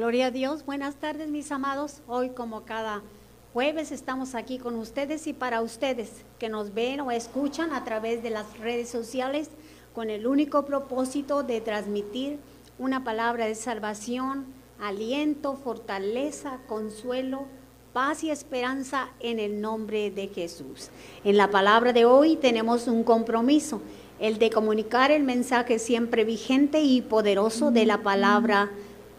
Gloria 0.00 0.28
a 0.28 0.30
Dios. 0.30 0.64
Buenas 0.64 0.94
tardes, 0.94 1.28
mis 1.28 1.52
amados. 1.52 2.00
Hoy, 2.08 2.30
como 2.30 2.62
cada 2.62 3.02
jueves, 3.52 3.92
estamos 3.92 4.34
aquí 4.34 4.56
con 4.56 4.76
ustedes 4.76 5.26
y 5.26 5.34
para 5.34 5.60
ustedes 5.60 6.24
que 6.38 6.48
nos 6.48 6.72
ven 6.72 7.02
o 7.02 7.10
escuchan 7.10 7.74
a 7.74 7.84
través 7.84 8.22
de 8.22 8.30
las 8.30 8.58
redes 8.58 8.88
sociales 8.88 9.50
con 9.94 10.08
el 10.08 10.26
único 10.26 10.64
propósito 10.64 11.42
de 11.42 11.60
transmitir 11.60 12.38
una 12.78 13.04
palabra 13.04 13.44
de 13.44 13.54
salvación, 13.54 14.46
aliento, 14.80 15.54
fortaleza, 15.56 16.60
consuelo, 16.66 17.44
paz 17.92 18.24
y 18.24 18.30
esperanza 18.30 19.10
en 19.20 19.38
el 19.38 19.60
nombre 19.60 20.10
de 20.10 20.28
Jesús. 20.28 20.88
En 21.24 21.36
la 21.36 21.50
palabra 21.50 21.92
de 21.92 22.06
hoy 22.06 22.36
tenemos 22.36 22.88
un 22.88 23.04
compromiso, 23.04 23.82
el 24.18 24.38
de 24.38 24.48
comunicar 24.48 25.10
el 25.10 25.24
mensaje 25.24 25.78
siempre 25.78 26.24
vigente 26.24 26.80
y 26.80 27.02
poderoso 27.02 27.70
de 27.70 27.84
la 27.84 28.02
palabra 28.02 28.70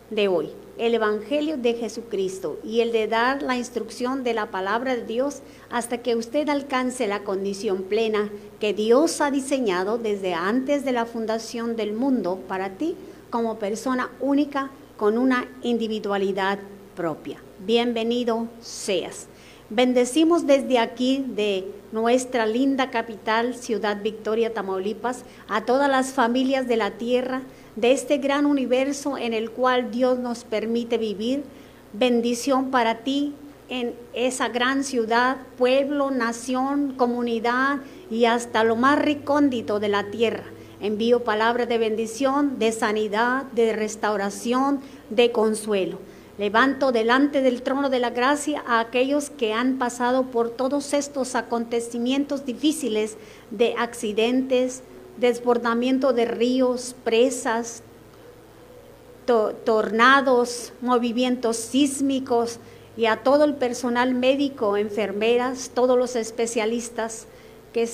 de 0.10 0.28
hoy 0.28 0.50
el 0.82 0.96
Evangelio 0.96 1.58
de 1.58 1.76
Jesucristo 1.76 2.58
y 2.64 2.80
el 2.82 2.92
de 2.92 3.08
dar 3.08 3.44
la 3.44 3.56
instrucción 3.56 4.24
de 4.24 4.34
la 4.34 4.48
palabra 4.48 4.96
de 4.96 5.06
Dios 5.06 5.44
hasta 5.70 6.00
que 6.00 6.16
usted 6.16 6.50
alcance 6.50 7.08
la 7.08 7.24
condición 7.24 7.84
plena 7.84 8.32
que 8.60 8.74
Dios 8.74 9.22
ha 9.22 9.30
diseñado 9.30 10.00
desde 10.00 10.34
antes 10.34 10.84
de 10.84 10.92
la 10.92 11.06
fundación 11.06 11.76
del 11.76 11.94
mundo 11.94 12.40
para 12.48 12.78
ti 12.78 12.96
como 13.30 13.60
persona 13.60 14.10
única 14.20 14.72
con 14.98 15.20
una 15.20 15.48
individualidad 15.62 16.58
propia. 16.96 17.38
Bienvenido 17.60 18.48
seas. 18.60 19.28
Bendecimos 19.70 20.48
desde 20.48 20.80
aquí 20.80 21.24
de 21.28 21.72
nuestra 21.92 22.48
linda 22.48 22.90
capital, 22.90 23.54
Ciudad 23.54 24.02
Victoria, 24.02 24.54
Tamaulipas, 24.54 25.26
a 25.48 25.64
todas 25.64 25.90
las 25.92 26.12
familias 26.12 26.68
de 26.68 26.76
la 26.76 26.92
tierra, 26.98 27.44
de 27.76 27.92
este 27.92 28.18
gran 28.18 28.46
universo 28.46 29.18
en 29.18 29.34
el 29.34 29.52
cual 29.52 29.92
Dios 29.92 30.20
nos 30.20 30.44
permite 30.44 30.98
vivir. 30.98 31.44
Bendición 31.94 32.72
para 32.72 33.00
ti 33.00 33.34
en 33.70 33.94
esa 34.14 34.50
gran 34.50 34.84
ciudad, 34.84 35.38
pueblo, 35.58 36.12
nación, 36.12 36.94
comunidad 36.98 37.80
y 38.10 38.26
hasta 38.26 38.64
lo 38.64 38.76
más 38.76 39.00
recóndito 39.00 39.80
de 39.80 39.90
la 39.90 40.12
tierra. 40.12 40.44
Envío 40.82 41.24
palabras 41.24 41.70
de 41.70 41.78
bendición, 41.78 42.60
de 42.60 42.72
sanidad, 42.72 43.44
de 43.54 43.74
restauración, 43.74 44.82
de 45.10 45.32
consuelo. 45.32 46.00
Levanto 46.38 46.92
delante 46.92 47.42
del 47.42 47.62
trono 47.62 47.90
de 47.90 48.00
la 48.00 48.10
gracia 48.10 48.64
a 48.66 48.80
aquellos 48.80 49.30
que 49.30 49.54
han 49.54 49.78
pasado 49.78 50.24
por 50.32 50.50
todos 50.50 50.94
estos 50.94 51.36
acontecimientos 51.36 52.46
difíciles 52.46 53.16
de 53.52 53.76
accidentes, 53.78 54.82
desbordamiento 55.22 56.12
de 56.12 56.26
ríos, 56.26 56.96
presas, 57.06 57.84
tornados, 59.64 60.74
movimientos 60.82 61.56
sísmicos 61.56 62.60
y 62.98 63.06
a 63.06 63.18
todo 63.18 63.46
el 63.46 63.54
personal 63.54 64.14
médico, 64.14 64.76
enfermeras, 64.76 65.72
todos 65.74 65.98
los 65.98 66.18
especialistas 66.18 67.28
que, 67.72 67.88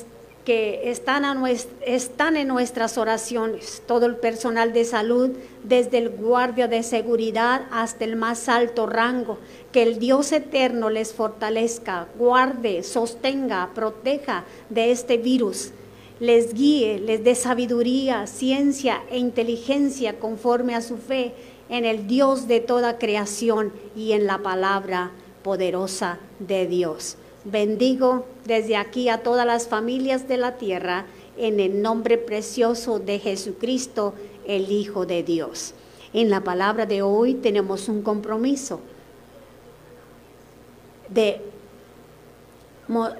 que 0.45 0.89
están, 0.89 1.25
a 1.25 1.51
están 1.85 2.37
en 2.37 2.47
nuestras 2.47 2.97
oraciones, 2.97 3.83
todo 3.85 4.05
el 4.07 4.15
personal 4.15 4.73
de 4.73 4.85
salud, 4.85 5.31
desde 5.63 5.99
el 5.99 6.09
guardia 6.09 6.67
de 6.67 6.81
seguridad 6.81 7.67
hasta 7.71 8.05
el 8.05 8.15
más 8.15 8.47
alto 8.49 8.87
rango, 8.87 9.37
que 9.71 9.83
el 9.83 9.99
Dios 9.99 10.31
eterno 10.31 10.89
les 10.89 11.13
fortalezca, 11.13 12.07
guarde, 12.17 12.81
sostenga, 12.83 13.69
proteja 13.75 14.45
de 14.69 14.91
este 14.91 15.17
virus 15.17 15.73
les 16.19 16.53
guíe, 16.53 16.99
les 16.99 17.23
dé 17.23 17.35
sabiduría, 17.35 18.25
ciencia 18.27 19.03
e 19.09 19.17
inteligencia 19.17 20.19
conforme 20.19 20.75
a 20.75 20.81
su 20.81 20.97
fe 20.97 21.33
en 21.69 21.85
el 21.85 22.07
Dios 22.07 22.47
de 22.47 22.59
toda 22.59 22.97
creación 22.97 23.71
y 23.95 24.13
en 24.13 24.25
la 24.25 24.39
palabra 24.39 25.11
poderosa 25.43 26.19
de 26.39 26.65
Dios. 26.65 27.17
Bendigo 27.43 28.25
desde 28.45 28.75
aquí 28.75 29.09
a 29.09 29.23
todas 29.23 29.45
las 29.45 29.67
familias 29.67 30.27
de 30.27 30.37
la 30.37 30.57
tierra 30.57 31.05
en 31.37 31.59
el 31.59 31.81
nombre 31.81 32.17
precioso 32.17 32.99
de 32.99 33.19
Jesucristo, 33.19 34.13
el 34.47 34.71
Hijo 34.71 35.05
de 35.05 35.23
Dios. 35.23 35.73
En 36.13 36.29
la 36.29 36.43
palabra 36.43 36.85
de 36.85 37.01
hoy 37.01 37.35
tenemos 37.35 37.89
un 37.89 38.01
compromiso 38.01 38.81
de 41.09 41.41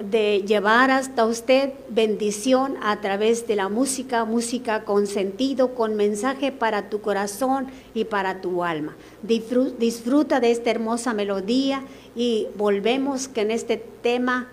de 0.00 0.44
llevar 0.46 0.90
hasta 0.90 1.26
usted 1.26 1.72
bendición 1.90 2.76
a 2.82 3.00
través 3.02 3.46
de 3.46 3.54
la 3.54 3.68
música, 3.68 4.24
música 4.24 4.84
con 4.84 5.06
sentido, 5.06 5.74
con 5.74 5.94
mensaje 5.94 6.52
para 6.52 6.88
tu 6.88 7.02
corazón 7.02 7.66
y 7.92 8.04
para 8.04 8.40
tu 8.40 8.64
alma. 8.64 8.96
Disfruta 9.22 10.40
de 10.40 10.52
esta 10.52 10.70
hermosa 10.70 11.12
melodía 11.12 11.82
y 12.16 12.46
volvemos 12.56 13.28
que 13.28 13.42
en 13.42 13.50
este 13.50 13.76
tema 13.76 14.48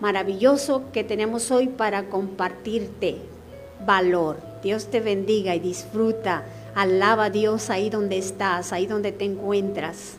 maravilloso 0.00 0.82
que 0.92 1.02
tenemos 1.02 1.50
hoy 1.50 1.68
para 1.68 2.10
compartirte 2.10 3.16
valor. 3.86 4.36
Dios 4.62 4.86
te 4.90 5.00
bendiga 5.00 5.54
y 5.54 5.60
disfruta. 5.60 6.44
Alaba 6.74 7.26
a 7.26 7.30
Dios 7.30 7.70
ahí 7.70 7.88
donde 7.88 8.18
estás, 8.18 8.72
ahí 8.72 8.86
donde 8.86 9.12
te 9.12 9.24
encuentras. 9.24 10.18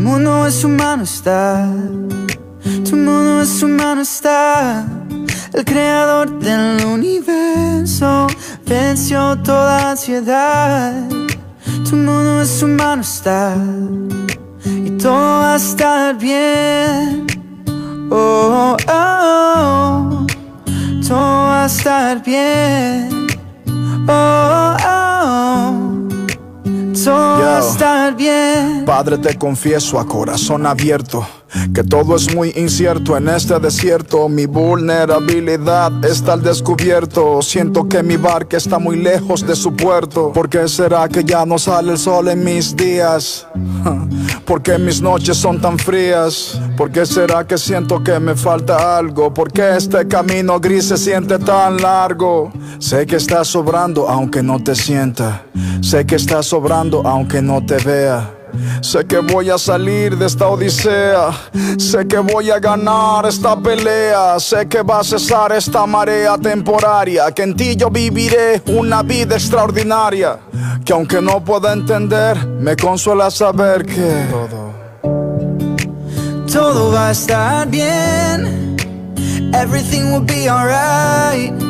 Mundo 0.00 0.46
es 0.46 0.64
humano 0.64 1.02
está, 1.02 1.70
tu 2.88 2.96
mundo 2.96 3.42
es 3.42 3.62
humano 3.62 4.00
está. 4.00 4.86
El 5.52 5.64
creador 5.66 6.38
del 6.38 6.86
universo 6.86 8.26
venció 8.64 9.36
toda 9.42 9.90
ansiedad. 9.90 11.06
Tu 11.88 11.96
mundo 11.96 12.40
es 12.40 12.62
humano 12.62 13.02
está 13.02 13.54
y 14.64 14.90
todo 14.92 15.40
va 15.42 15.52
a 15.52 15.56
estar 15.56 16.16
bien. 16.16 17.26
Oh, 18.10 18.76
oh, 18.76 18.76
oh, 18.88 20.26
todo 21.06 21.18
va 21.18 21.64
a 21.64 21.66
estar 21.66 22.22
bien. 22.22 23.26
Oh, 24.08 24.76
oh. 24.82 24.99
Todo 27.04 27.14
va 27.14 27.56
a 27.56 27.60
estar 27.60 28.16
bien. 28.16 28.84
Padre, 28.84 29.18
te 29.18 29.36
confieso 29.38 29.98
a 29.98 30.06
corazón 30.06 30.66
abierto 30.66 31.26
que 31.74 31.82
todo 31.82 32.16
es 32.16 32.34
muy 32.34 32.52
incierto 32.56 33.16
en 33.16 33.28
este 33.28 33.58
desierto. 33.58 34.28
Mi 34.28 34.46
vulnerabilidad 34.46 36.04
está 36.04 36.34
al 36.34 36.42
descubierto. 36.42 37.42
Siento 37.42 37.88
que 37.88 38.02
mi 38.02 38.16
barca 38.16 38.56
está 38.56 38.78
muy 38.78 38.96
lejos 38.96 39.46
de 39.46 39.56
su 39.56 39.74
puerto. 39.74 40.32
¿Por 40.32 40.48
qué 40.48 40.68
será 40.68 41.08
que 41.08 41.24
ya 41.24 41.44
no 41.44 41.58
sale 41.58 41.92
el 41.92 41.98
sol 41.98 42.28
en 42.28 42.44
mis 42.44 42.76
días? 42.76 43.46
¿Por 44.44 44.62
qué 44.62 44.78
mis 44.78 45.00
noches 45.00 45.36
son 45.36 45.60
tan 45.60 45.78
frías? 45.78 46.60
¿Por 46.76 46.90
qué 46.90 47.04
será 47.04 47.46
que 47.46 47.58
siento 47.58 48.02
que 48.02 48.18
me 48.18 48.34
falta 48.34 48.96
algo? 48.96 49.32
¿Por 49.32 49.52
qué 49.52 49.76
este 49.76 50.06
camino 50.06 50.60
gris 50.60 50.86
se 50.86 50.96
siente 50.96 51.38
tan 51.38 51.76
largo? 51.78 52.52
Sé 52.78 53.06
que 53.06 53.16
está 53.16 53.44
sobrando 53.44 54.08
aunque 54.08 54.42
no 54.42 54.62
te 54.62 54.74
sienta. 54.74 55.42
Sé 55.80 56.06
que 56.06 56.16
está 56.16 56.42
sobrando 56.42 57.02
aunque 57.06 57.42
no 57.42 57.64
te 57.64 57.76
vea. 57.76 58.30
Sé 58.80 59.04
que 59.06 59.18
voy 59.18 59.50
a 59.50 59.58
salir 59.58 60.16
de 60.16 60.26
esta 60.26 60.48
odisea. 60.48 61.30
Sé 61.78 62.06
que 62.06 62.18
voy 62.18 62.50
a 62.50 62.58
ganar 62.58 63.26
esta 63.26 63.56
pelea. 63.56 64.38
Sé 64.40 64.66
que 64.66 64.82
va 64.82 65.00
a 65.00 65.04
cesar 65.04 65.52
esta 65.52 65.86
marea 65.86 66.36
temporaria. 66.38 67.30
Que 67.32 67.42
en 67.42 67.54
ti 67.54 67.76
yo 67.76 67.90
viviré 67.90 68.62
una 68.66 69.02
vida 69.02 69.36
extraordinaria. 69.36 70.38
Que 70.84 70.92
aunque 70.92 71.20
no 71.20 71.44
pueda 71.44 71.72
entender, 71.72 72.46
me 72.46 72.76
consuela 72.76 73.30
saber 73.30 73.84
que 73.84 74.26
todo, 74.30 74.72
todo 76.50 76.92
va 76.92 77.08
a 77.08 77.10
estar 77.12 77.68
bien. 77.68 78.76
Everything 79.52 80.12
will 80.12 80.24
be 80.24 80.48
alright. 80.48 81.69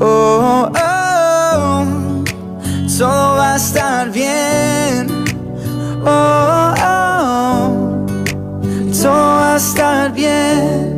Oh, 0.00 0.70
oh, 0.74 1.84
todo 2.96 3.36
va 3.36 3.54
a 3.54 3.56
estar 3.56 4.10
bien. 4.12 5.08
Oh, 6.04 6.74
oh, 6.86 8.06
todo 9.02 9.12
va 9.12 9.54
a 9.54 9.56
estar 9.56 10.12
bien. 10.12 10.97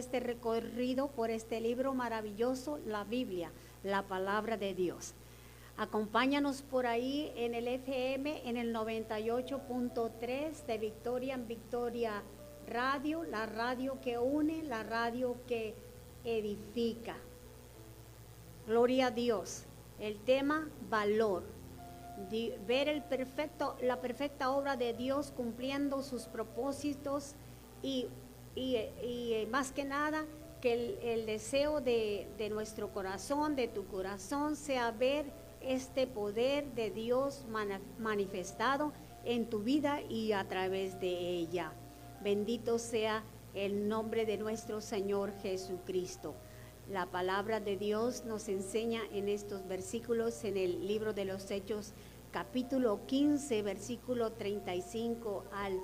Este 0.00 0.18
recorrido 0.18 1.08
por 1.08 1.30
este 1.30 1.60
libro 1.60 1.94
maravilloso, 1.94 2.80
la 2.86 3.04
Biblia, 3.04 3.52
la 3.84 4.02
palabra 4.02 4.56
de 4.56 4.74
Dios. 4.74 5.14
Acompáñanos 5.76 6.62
por 6.62 6.86
ahí 6.86 7.32
en 7.36 7.54
el 7.54 7.68
FM 7.68 8.48
en 8.48 8.56
el 8.56 8.74
98.3 8.74 10.66
de 10.66 10.78
Victoria 10.78 11.34
en 11.34 11.46
Victoria 11.46 12.22
Radio, 12.66 13.24
la 13.24 13.46
radio 13.46 14.00
que 14.00 14.18
une, 14.18 14.62
la 14.62 14.82
radio 14.82 15.36
que 15.46 15.74
edifica. 16.24 17.16
Gloria 18.66 19.06
a 19.06 19.10
Dios. 19.10 19.64
El 19.98 20.18
tema 20.20 20.68
valor. 20.88 21.44
Ver 22.66 22.88
el 22.88 23.02
perfecto, 23.02 23.76
la 23.82 24.00
perfecta 24.00 24.50
obra 24.50 24.76
de 24.76 24.92
Dios 24.92 25.32
cumpliendo 25.34 26.02
sus 26.02 26.24
propósitos 26.24 27.34
y, 27.82 28.06
y- 28.54 28.76
eh, 28.76 29.46
más 29.50 29.72
que 29.72 29.84
nada 29.84 30.24
que 30.60 30.72
el, 30.74 30.98
el 31.02 31.26
deseo 31.26 31.80
de, 31.80 32.26
de 32.36 32.50
nuestro 32.50 32.92
corazón, 32.92 33.56
de 33.56 33.68
tu 33.68 33.86
corazón, 33.86 34.56
sea 34.56 34.90
ver 34.90 35.24
este 35.60 36.06
poder 36.06 36.72
de 36.74 36.90
Dios 36.90 37.44
manifestado 37.98 38.92
en 39.24 39.48
tu 39.48 39.60
vida 39.60 40.00
y 40.08 40.32
a 40.32 40.46
través 40.48 41.00
de 41.00 41.08
ella. 41.10 41.72
Bendito 42.22 42.78
sea 42.78 43.22
el 43.54 43.88
nombre 43.88 44.26
de 44.26 44.36
nuestro 44.38 44.80
Señor 44.80 45.32
Jesucristo. 45.42 46.34
La 46.90 47.06
palabra 47.06 47.60
de 47.60 47.76
Dios 47.76 48.24
nos 48.24 48.48
enseña 48.48 49.02
en 49.12 49.28
estos 49.28 49.66
versículos 49.68 50.44
en 50.44 50.56
el 50.56 50.86
libro 50.86 51.12
de 51.14 51.24
los 51.24 51.50
Hechos, 51.50 51.92
capítulo 52.32 53.00
15, 53.06 53.62
versículo 53.62 54.32
35 54.32 55.44
al 55.52 55.80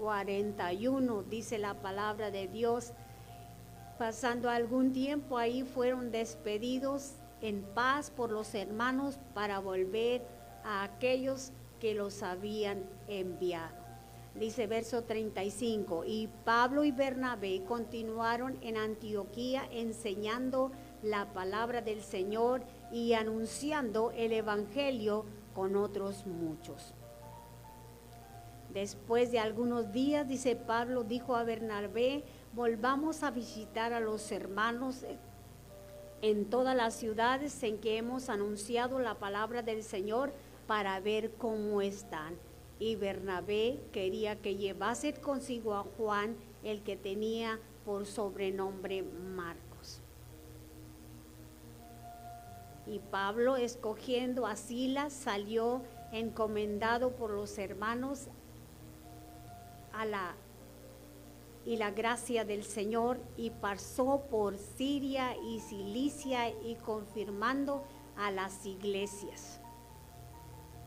41, 0.00 1.24
dice 1.24 1.58
la 1.58 1.74
palabra 1.74 2.30
de 2.30 2.48
Dios. 2.48 2.94
Pasando 3.98 4.48
algún 4.48 4.92
tiempo 4.92 5.36
ahí 5.36 5.62
fueron 5.62 6.10
despedidos 6.10 7.16
en 7.42 7.62
paz 7.62 8.10
por 8.10 8.30
los 8.30 8.54
hermanos 8.54 9.18
para 9.34 9.58
volver 9.58 10.22
a 10.64 10.84
aquellos 10.84 11.52
que 11.80 11.94
los 11.94 12.22
habían 12.22 12.82
enviado. 13.08 13.78
Dice 14.34 14.66
verso 14.66 15.04
35, 15.04 16.04
y 16.06 16.28
Pablo 16.44 16.84
y 16.84 16.92
Bernabé 16.92 17.64
continuaron 17.64 18.56
en 18.62 18.78
Antioquía 18.78 19.68
enseñando 19.70 20.72
la 21.02 21.32
palabra 21.34 21.82
del 21.82 22.00
Señor 22.00 22.62
y 22.90 23.12
anunciando 23.12 24.12
el 24.12 24.32
Evangelio 24.32 25.26
con 25.52 25.76
otros 25.76 26.26
muchos. 26.26 26.94
Después 28.72 29.32
de 29.32 29.40
algunos 29.40 29.92
días, 29.92 30.28
dice 30.28 30.54
Pablo, 30.54 31.02
dijo 31.02 31.34
a 31.34 31.42
Bernabé, 31.42 32.22
volvamos 32.52 33.24
a 33.24 33.30
visitar 33.32 33.92
a 33.92 34.00
los 34.00 34.30
hermanos 34.30 35.04
en 36.22 36.44
todas 36.44 36.76
las 36.76 36.94
ciudades 36.94 37.62
en 37.64 37.78
que 37.78 37.96
hemos 37.96 38.28
anunciado 38.28 39.00
la 39.00 39.14
palabra 39.14 39.62
del 39.62 39.82
Señor 39.82 40.32
para 40.68 41.00
ver 41.00 41.32
cómo 41.32 41.82
están. 41.82 42.36
Y 42.78 42.94
Bernabé 42.94 43.80
quería 43.92 44.36
que 44.36 44.56
llevase 44.56 45.14
consigo 45.14 45.74
a 45.74 45.82
Juan, 45.96 46.36
el 46.62 46.82
que 46.82 46.96
tenía 46.96 47.58
por 47.84 48.06
sobrenombre 48.06 49.02
Marcos. 49.02 50.00
Y 52.86 53.00
Pablo, 53.00 53.56
escogiendo 53.56 54.46
a 54.46 54.56
Silas, 54.56 55.12
salió 55.12 55.82
encomendado 56.12 57.12
por 57.12 57.30
los 57.30 57.58
hermanos 57.58 58.28
a 59.92 60.04
la 60.04 60.36
y 61.64 61.76
la 61.76 61.90
gracia 61.90 62.44
del 62.44 62.64
Señor 62.64 63.20
y 63.36 63.50
pasó 63.50 64.22
por 64.30 64.56
Siria 64.56 65.36
y 65.36 65.60
Cilicia 65.60 66.48
y 66.48 66.76
confirmando 66.76 67.84
a 68.16 68.30
las 68.30 68.64
iglesias. 68.64 69.60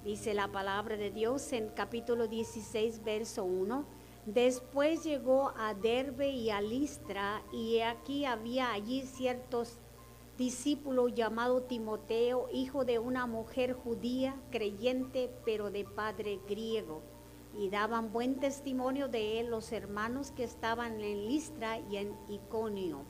Dice 0.03 0.33
la 0.33 0.51
palabra 0.51 0.97
de 0.97 1.11
Dios 1.11 1.53
en 1.53 1.69
capítulo 1.69 2.27
16, 2.27 3.03
verso 3.03 3.45
1. 3.45 3.85
Después 4.25 5.03
llegó 5.03 5.53
a 5.55 5.73
Derbe 5.73 6.29
y 6.29 6.49
a 6.49 6.59
Listra, 6.59 7.41
y 7.53 7.79
aquí 7.79 8.25
había 8.25 8.73
allí 8.73 9.03
ciertos 9.03 9.77
discípulos 10.37 11.13
llamado 11.13 11.63
Timoteo, 11.63 12.49
hijo 12.51 12.83
de 12.83 12.99
una 12.99 13.27
mujer 13.27 13.73
judía, 13.73 14.35
creyente, 14.51 15.29
pero 15.45 15.71
de 15.71 15.85
padre 15.85 16.39
griego. 16.49 17.12
Y 17.55 17.69
daban 17.69 18.11
buen 18.11 18.39
testimonio 18.39 19.07
de 19.07 19.39
él 19.39 19.49
los 19.49 19.71
hermanos 19.71 20.31
que 20.31 20.43
estaban 20.43 20.99
en 21.01 21.27
Listra 21.27 21.79
y 21.79 21.97
en 21.97 22.15
Iconio. 22.27 23.05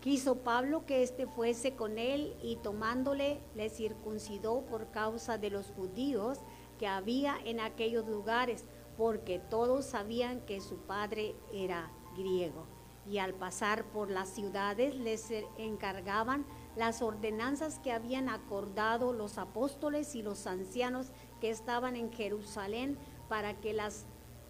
Quiso 0.00 0.36
Pablo 0.36 0.86
que 0.86 1.02
éste 1.02 1.26
fuese 1.26 1.74
con 1.74 1.98
él 1.98 2.36
y 2.42 2.56
tomándole 2.56 3.40
le 3.54 3.68
circuncidó 3.70 4.62
por 4.62 4.90
causa 4.90 5.36
de 5.36 5.50
los 5.50 5.72
judíos 5.72 6.38
que 6.78 6.86
había 6.86 7.36
en 7.44 7.60
aquellos 7.60 8.06
lugares, 8.06 8.64
porque 8.96 9.38
todos 9.38 9.84
sabían 9.84 10.40
que 10.42 10.60
su 10.60 10.76
padre 10.76 11.34
era 11.52 11.90
griego. 12.16 12.66
Y 13.04 13.18
al 13.18 13.34
pasar 13.34 13.84
por 13.84 14.10
las 14.10 14.28
ciudades 14.28 14.94
les 14.94 15.30
encargaban 15.58 16.44
las 16.76 17.02
ordenanzas 17.02 17.78
que 17.78 17.92
habían 17.92 18.28
acordado 18.28 19.12
los 19.12 19.38
apóstoles 19.38 20.14
y 20.14 20.22
los 20.22 20.46
ancianos 20.46 21.12
que 21.40 21.50
estaban 21.50 21.96
en 21.96 22.12
Jerusalén 22.12 22.98
para 23.28 23.54
que 23.60 23.72
las 23.72 24.06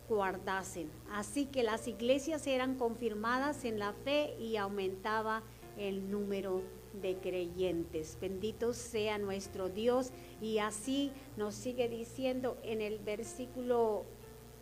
guardasen. 0.09 0.91
Así 1.11 1.47
que 1.47 1.63
las 1.63 1.89
iglesias 1.89 2.47
eran 2.47 2.77
confirmadas 2.77 3.65
en 3.65 3.79
la 3.79 3.93
fe 3.93 4.37
y 4.39 4.57
aumentaba 4.57 5.43
el 5.77 6.11
número 6.11 6.63
de 7.03 7.17
creyentes. 7.17 8.17
Bendito 8.21 8.73
sea 8.73 9.19
nuestro 9.19 9.69
Dios. 9.69 10.13
Y 10.41 10.59
así 10.59 11.13
nos 11.37 11.55
sigue 11.55 11.89
diciendo 11.89 12.57
en 12.63 12.81
el 12.81 12.99
versículo 12.99 14.05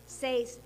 6, 0.05 0.59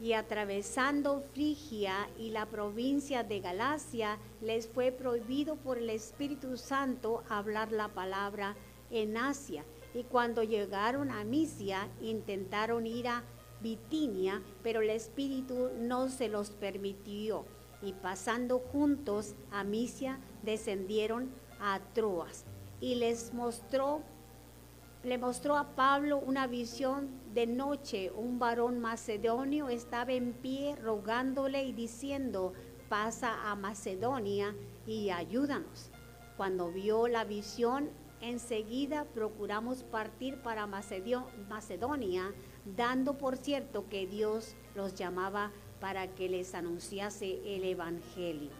y 0.00 0.12
atravesando 0.12 1.20
Frigia 1.20 2.08
y 2.18 2.30
la 2.30 2.46
provincia 2.46 3.22
de 3.22 3.40
Galacia, 3.40 4.18
les 4.42 4.68
fue 4.68 4.92
prohibido 4.92 5.56
por 5.56 5.78
el 5.78 5.90
Espíritu 5.90 6.56
Santo 6.56 7.22
hablar 7.28 7.72
la 7.72 7.88
palabra 7.88 8.56
en 8.90 9.16
Asia. 9.16 9.64
Y 9.96 10.04
cuando 10.04 10.42
llegaron 10.42 11.10
a 11.10 11.24
Misia, 11.24 11.88
intentaron 12.02 12.86
ir 12.86 13.08
a 13.08 13.24
Bitinia, 13.62 14.42
pero 14.62 14.82
el 14.82 14.90
Espíritu 14.90 15.70
no 15.78 16.10
se 16.10 16.28
los 16.28 16.50
permitió. 16.50 17.46
Y 17.80 17.94
pasando 17.94 18.58
juntos 18.58 19.34
a 19.50 19.64
Misia, 19.64 20.20
descendieron 20.42 21.30
a 21.60 21.80
Troas. 21.94 22.44
Y 22.78 22.96
les 22.96 23.32
mostró, 23.32 24.02
le 25.02 25.16
mostró 25.16 25.56
a 25.56 25.74
Pablo 25.74 26.18
una 26.18 26.46
visión 26.46 27.08
de 27.32 27.46
noche. 27.46 28.12
Un 28.14 28.38
varón 28.38 28.78
macedonio 28.78 29.70
estaba 29.70 30.12
en 30.12 30.34
pie 30.34 30.76
rogándole 30.76 31.64
y 31.64 31.72
diciendo, 31.72 32.52
pasa 32.90 33.50
a 33.50 33.56
Macedonia 33.56 34.54
y 34.86 35.08
ayúdanos. 35.08 35.90
Cuando 36.36 36.70
vio 36.70 37.08
la 37.08 37.24
visión, 37.24 37.88
enseguida 38.20 39.04
procuramos 39.04 39.82
partir 39.82 40.40
para 40.42 40.66
Macedonia, 40.66 42.34
dando 42.64 43.18
por 43.18 43.36
cierto 43.36 43.88
que 43.88 44.06
Dios 44.06 44.54
los 44.74 44.94
llamaba 44.94 45.52
para 45.80 46.14
que 46.14 46.28
les 46.28 46.54
anunciase 46.54 47.40
el 47.54 47.64
Evangelio. 47.64 48.50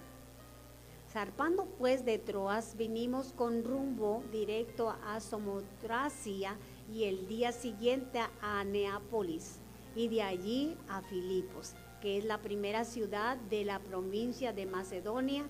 Zarpando 1.10 1.64
pues 1.78 2.04
de 2.04 2.18
Troas, 2.18 2.76
vinimos 2.76 3.32
con 3.32 3.64
rumbo 3.64 4.22
directo 4.32 4.94
a 5.06 5.20
Somotracia 5.20 6.58
y 6.92 7.04
el 7.04 7.26
día 7.26 7.52
siguiente 7.52 8.20
a 8.42 8.64
Neápolis 8.64 9.60
y 9.94 10.08
de 10.08 10.22
allí 10.22 10.76
a 10.88 11.00
Filipos, 11.00 11.74
que 12.02 12.18
es 12.18 12.24
la 12.24 12.38
primera 12.38 12.84
ciudad 12.84 13.38
de 13.38 13.64
la 13.64 13.78
provincia 13.78 14.52
de 14.52 14.66
Macedonia 14.66 15.46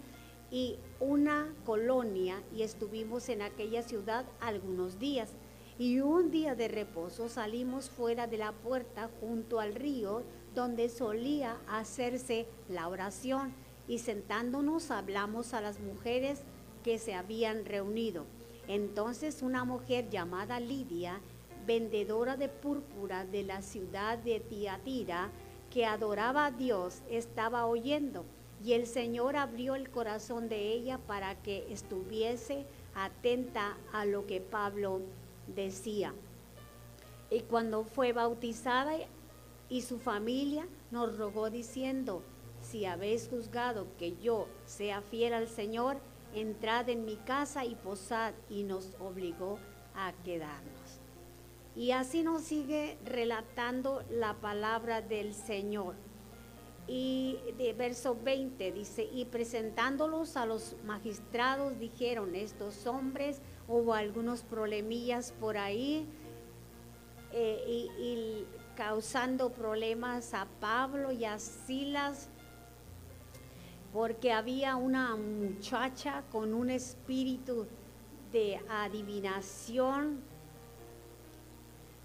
y 0.50 0.76
una 1.00 1.53
colonia 1.65 2.43
y 2.55 2.62
estuvimos 2.62 3.29
en 3.29 3.43
aquella 3.43 3.83
ciudad 3.83 4.25
algunos 4.41 4.99
días. 4.99 5.33
Y 5.79 6.00
un 6.00 6.31
día 6.31 6.55
de 6.55 6.69
reposo 6.69 7.29
salimos 7.29 7.91
fuera 7.91 8.26
de 8.26 8.38
la 8.38 8.53
puerta 8.53 9.11
junto 9.21 9.61
al 9.61 9.75
río 9.75 10.23
donde 10.55 10.88
solía 10.88 11.59
hacerse 11.69 12.47
la 12.69 12.88
oración 12.88 13.53
y 13.87 13.99
sentándonos 13.99 14.91
hablamos 14.91 15.53
a 15.53 15.61
las 15.61 15.79
mujeres 15.81 16.43
que 16.83 16.99
se 16.99 17.15
habían 17.15 17.67
reunido. 17.67 18.25
Entonces 18.69 19.43
una 19.43 19.65
mujer 19.65 20.09
llamada 20.09 20.61
Lidia, 20.61 21.21
vendedora 21.67 22.37
de 22.37 22.49
púrpura 22.49 23.26
de 23.26 23.43
la 23.43 23.61
ciudad 23.61 24.19
de 24.19 24.41
Tiatira, 24.41 25.31
que 25.71 25.85
adoraba 25.85 26.47
a 26.47 26.50
Dios, 26.53 27.03
estaba 27.11 27.67
oyendo 27.67 28.25
y 28.64 28.72
el 28.72 28.86
Señor 28.86 29.36
abrió 29.36 29.75
el 29.75 29.90
corazón 29.90 30.48
de 30.48 30.72
ella 30.72 30.98
para 30.98 31.34
que 31.42 31.66
estuviese 31.72 32.66
atenta 32.94 33.76
a 33.92 34.04
lo 34.04 34.26
que 34.26 34.40
Pablo 34.40 35.02
decía. 35.54 36.14
Y 37.30 37.40
cuando 37.40 37.84
fue 37.84 38.12
bautizada 38.12 38.94
y 39.68 39.82
su 39.82 39.98
familia 39.98 40.66
nos 40.90 41.16
rogó 41.18 41.50
diciendo, 41.50 42.22
si 42.60 42.84
habéis 42.84 43.28
juzgado 43.28 43.86
que 43.98 44.16
yo 44.16 44.48
sea 44.64 45.02
fiel 45.02 45.34
al 45.34 45.48
Señor, 45.48 45.98
entrad 46.34 46.88
en 46.88 47.04
mi 47.04 47.16
casa 47.16 47.64
y 47.64 47.75
posad, 47.75 48.34
y 48.48 48.62
nos 48.62 48.94
obligó 49.00 49.58
a 49.94 50.12
quedarnos. 50.25 51.00
Y 51.75 51.90
así 51.90 52.22
nos 52.22 52.42
sigue 52.42 52.96
relatando 53.04 54.02
la 54.10 54.34
palabra 54.34 55.02
del 55.02 55.34
Señor. 55.34 55.94
Y 56.88 57.38
de 57.59 57.73
verso 57.73 58.16
20 58.23 58.71
dice, 58.71 59.09
y 59.12 59.25
presentándolos 59.25 60.37
a 60.37 60.47
los 60.47 60.76
magistrados 60.85 61.78
dijeron, 61.78 62.37
estos 62.37 62.87
hombres, 62.87 63.43
hubo 63.66 63.95
algunos 63.95 64.43
problemillas 64.43 65.33
por 65.33 65.59
ahí, 65.59 66.07
eh, 67.33 67.88
y, 67.99 68.47
causando 68.76 69.52
problemas 69.52 70.35
a 70.35 70.47
Pablo 70.61 71.11
y 71.11 71.25
a 71.25 71.38
Silas, 71.38 72.28
porque 73.93 74.33
había 74.33 74.76
una 74.76 75.16
muchacha 75.16 76.25
con 76.31 76.52
un 76.52 76.69
espíritu 76.69 77.66
de 78.33 78.61
adivinación 78.69 80.21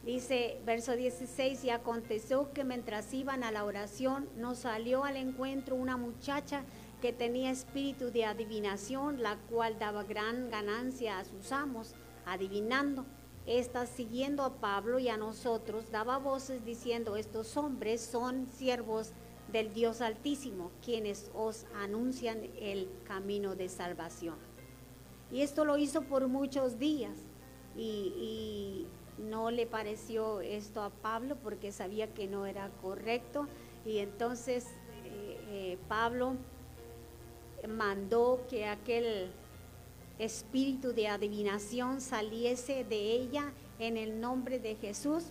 Dice 0.04 0.60
verso 0.66 0.96
16, 0.96 1.64
y 1.64 1.70
aconteció 1.70 2.52
que 2.54 2.64
mientras 2.64 3.14
iban 3.14 3.44
a 3.44 3.52
la 3.52 3.64
oración, 3.64 4.28
nos 4.36 4.60
salió 4.60 5.04
al 5.04 5.16
encuentro 5.16 5.76
una 5.76 5.96
muchacha 5.96 6.64
que 7.02 7.14
tenía 7.14 7.52
espíritu 7.52 8.12
de 8.12 8.26
adivinación, 8.26 9.22
la 9.22 9.38
cual 9.52 9.78
daba 9.78 10.04
gran 10.04 10.50
ganancia 10.50 11.20
a 11.20 11.26
sus 11.26 11.52
amos, 11.52 11.94
adivinando. 12.26 13.06
Esta, 13.46 13.86
siguiendo 13.86 14.44
a 14.44 14.60
Pablo 14.60 14.98
y 14.98 15.08
a 15.08 15.18
nosotros, 15.18 15.92
daba 15.92 16.18
voces 16.18 16.66
diciendo, 16.66 17.16
estos 17.16 17.56
hombres 17.56 18.02
son 18.02 18.48
siervos 18.48 19.12
del 19.52 19.72
Dios 19.72 20.02
Altísimo, 20.02 20.72
quienes 20.84 21.30
os 21.36 21.66
anuncian 21.76 22.40
el 22.60 22.90
camino 23.04 23.56
de 23.56 23.70
salvación. 23.70 24.38
Y 25.32 25.42
esto 25.42 25.64
lo 25.64 25.78
hizo 25.78 26.02
por 26.02 26.28
muchos 26.28 26.80
días. 26.80 27.18
y 27.74 28.86
no 29.22 29.52
le 29.52 29.66
pareció 29.66 30.42
esto 30.42 30.82
a 30.82 30.90
Pablo 30.90 31.38
porque 31.42 31.72
sabía 31.72 32.14
que 32.14 32.28
no 32.28 32.46
era 32.46 32.70
correcto. 32.82 33.48
Y 33.86 34.00
entonces 34.00 34.66
eh, 35.06 35.38
eh, 35.50 35.78
Pablo 35.88 36.36
mandó 37.68 38.42
que 38.50 38.66
aquel 38.66 39.32
espíritu 40.20 40.94
de 40.94 41.08
adivinación 41.08 42.02
saliese 42.02 42.84
de 42.84 43.14
ella 43.14 43.54
en 43.80 43.98
el 43.98 44.20
nombre 44.20 44.60
de 44.60 44.76
Jesús 44.76 45.26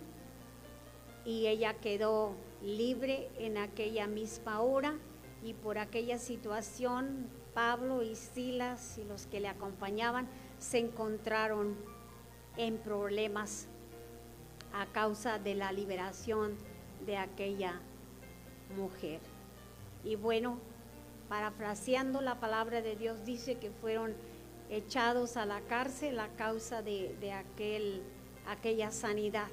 y 1.25 1.47
ella 1.47 1.75
quedó 1.75 2.33
libre 2.61 3.29
en 3.37 3.57
aquella 3.57 4.07
misma 4.07 4.61
hora. 4.61 4.97
Y 5.43 5.53
por 5.53 5.79
aquella 5.79 6.19
situación 6.19 7.27
Pablo 7.53 8.03
y 8.03 8.15
Silas 8.15 8.97
y 8.97 9.03
los 9.03 9.25
que 9.25 9.39
le 9.39 9.47
acompañaban 9.47 10.27
se 10.59 10.77
encontraron 10.77 11.75
en 12.57 12.77
problemas 12.77 13.67
a 14.73 14.85
causa 14.87 15.39
de 15.39 15.55
la 15.55 15.71
liberación 15.71 16.55
de 17.05 17.17
aquella 17.17 17.79
mujer. 18.75 19.19
Y 20.03 20.15
bueno, 20.15 20.59
parafraseando 21.29 22.21
la 22.21 22.39
palabra 22.39 22.81
de 22.81 22.95
Dios, 22.95 23.25
dice 23.25 23.55
que 23.55 23.71
fueron 23.71 24.13
echados 24.69 25.37
a 25.37 25.45
la 25.45 25.61
cárcel 25.61 26.19
a 26.19 26.29
causa 26.29 26.81
de, 26.81 27.15
de 27.19 27.33
aquel, 27.33 28.01
aquella 28.47 28.91
sanidad. 28.91 29.47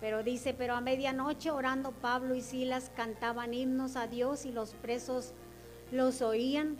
Pero 0.00 0.22
dice, 0.22 0.52
pero 0.52 0.74
a 0.74 0.80
medianoche 0.80 1.50
orando 1.50 1.92
Pablo 1.92 2.34
y 2.34 2.40
Silas 2.40 2.90
cantaban 2.96 3.54
himnos 3.54 3.96
a 3.96 4.06
Dios 4.06 4.44
y 4.44 4.52
los 4.52 4.74
presos 4.74 5.32
los 5.90 6.22
oían 6.22 6.76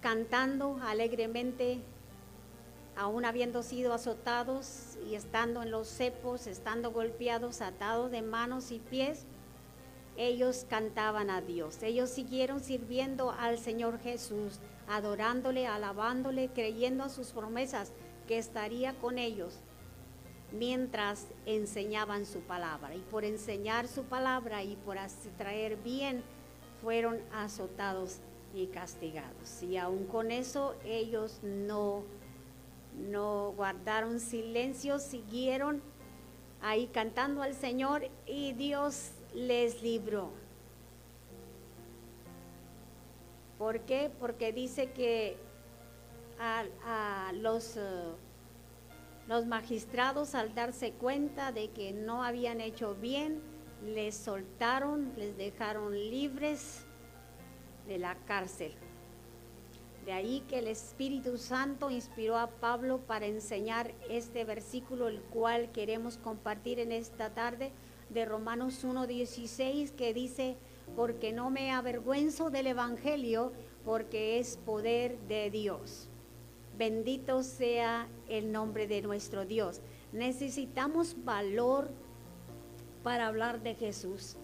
cantando 0.00 0.78
alegremente 0.82 1.80
aún 2.96 3.24
habiendo 3.24 3.62
sido 3.62 3.92
azotados 3.92 4.98
y 5.08 5.14
estando 5.14 5.62
en 5.62 5.70
los 5.70 5.88
cepos, 5.88 6.46
estando 6.46 6.92
golpeados, 6.92 7.60
atados 7.60 8.10
de 8.10 8.22
manos 8.22 8.70
y 8.70 8.78
pies, 8.78 9.26
ellos 10.16 10.66
cantaban 10.68 11.30
a 11.30 11.40
Dios. 11.40 11.82
Ellos 11.82 12.10
siguieron 12.10 12.60
sirviendo 12.60 13.30
al 13.30 13.58
Señor 13.58 13.98
Jesús, 14.00 14.58
adorándole, 14.88 15.66
alabándole, 15.66 16.50
creyendo 16.52 17.04
a 17.04 17.08
sus 17.08 17.28
promesas 17.28 17.92
que 18.28 18.38
estaría 18.38 18.94
con 18.94 19.18
ellos 19.18 19.60
mientras 20.52 21.28
enseñaban 21.46 22.26
su 22.26 22.40
palabra. 22.40 22.94
Y 22.94 23.00
por 23.00 23.24
enseñar 23.24 23.88
su 23.88 24.04
palabra 24.04 24.62
y 24.62 24.76
por 24.76 24.98
traer 25.38 25.76
bien, 25.76 26.22
fueron 26.82 27.20
azotados 27.32 28.18
y 28.54 28.66
castigados. 28.66 29.62
Y 29.62 29.76
aún 29.76 30.06
con 30.06 30.30
eso 30.30 30.74
ellos 30.84 31.40
no 31.42 32.04
no 32.96 33.52
guardaron 33.52 34.20
silencio, 34.20 34.98
siguieron 34.98 35.82
ahí 36.60 36.86
cantando 36.86 37.42
al 37.42 37.54
Señor 37.54 38.08
y 38.26 38.52
Dios 38.52 39.10
les 39.34 39.82
libró. 39.82 40.30
¿Por 43.58 43.80
qué? 43.80 44.10
Porque 44.18 44.52
dice 44.52 44.90
que 44.92 45.36
a, 46.38 47.32
los, 47.34 47.76
eh, 47.76 47.80
los 49.28 49.46
magistrados 49.46 50.34
al 50.34 50.54
darse 50.54 50.92
cuenta 50.92 51.52
de 51.52 51.70
que 51.70 51.92
no 51.92 52.24
habían 52.24 52.60
hecho 52.60 52.96
bien, 52.96 53.40
les 53.84 54.16
soltaron, 54.16 55.12
les 55.16 55.36
dejaron 55.36 55.92
libres 55.92 56.84
de 57.86 57.98
la 57.98 58.16
cárcel. 58.26 58.74
De 60.04 60.12
ahí 60.12 60.42
que 60.48 60.58
el 60.58 60.66
Espíritu 60.66 61.38
Santo 61.38 61.90
inspiró 61.90 62.36
a 62.36 62.48
Pablo 62.48 62.98
para 62.98 63.26
enseñar 63.26 63.94
este 64.10 64.44
versículo, 64.44 65.06
el 65.06 65.20
cual 65.20 65.70
queremos 65.70 66.18
compartir 66.18 66.80
en 66.80 66.90
esta 66.90 67.30
tarde 67.30 67.70
de 68.10 68.24
Romanos 68.24 68.84
1.16, 68.84 69.92
que 69.92 70.12
dice, 70.12 70.56
porque 70.96 71.32
no 71.32 71.50
me 71.50 71.70
avergüenzo 71.70 72.50
del 72.50 72.66
Evangelio, 72.66 73.52
porque 73.84 74.40
es 74.40 74.56
poder 74.56 75.18
de 75.28 75.50
Dios. 75.50 76.08
Bendito 76.76 77.44
sea 77.44 78.08
el 78.28 78.50
nombre 78.50 78.88
de 78.88 79.02
nuestro 79.02 79.44
Dios. 79.44 79.80
Necesitamos 80.12 81.14
valor 81.24 81.90
para 83.04 83.28
hablar 83.28 83.62
de 83.62 83.76
Jesús. 83.76 84.36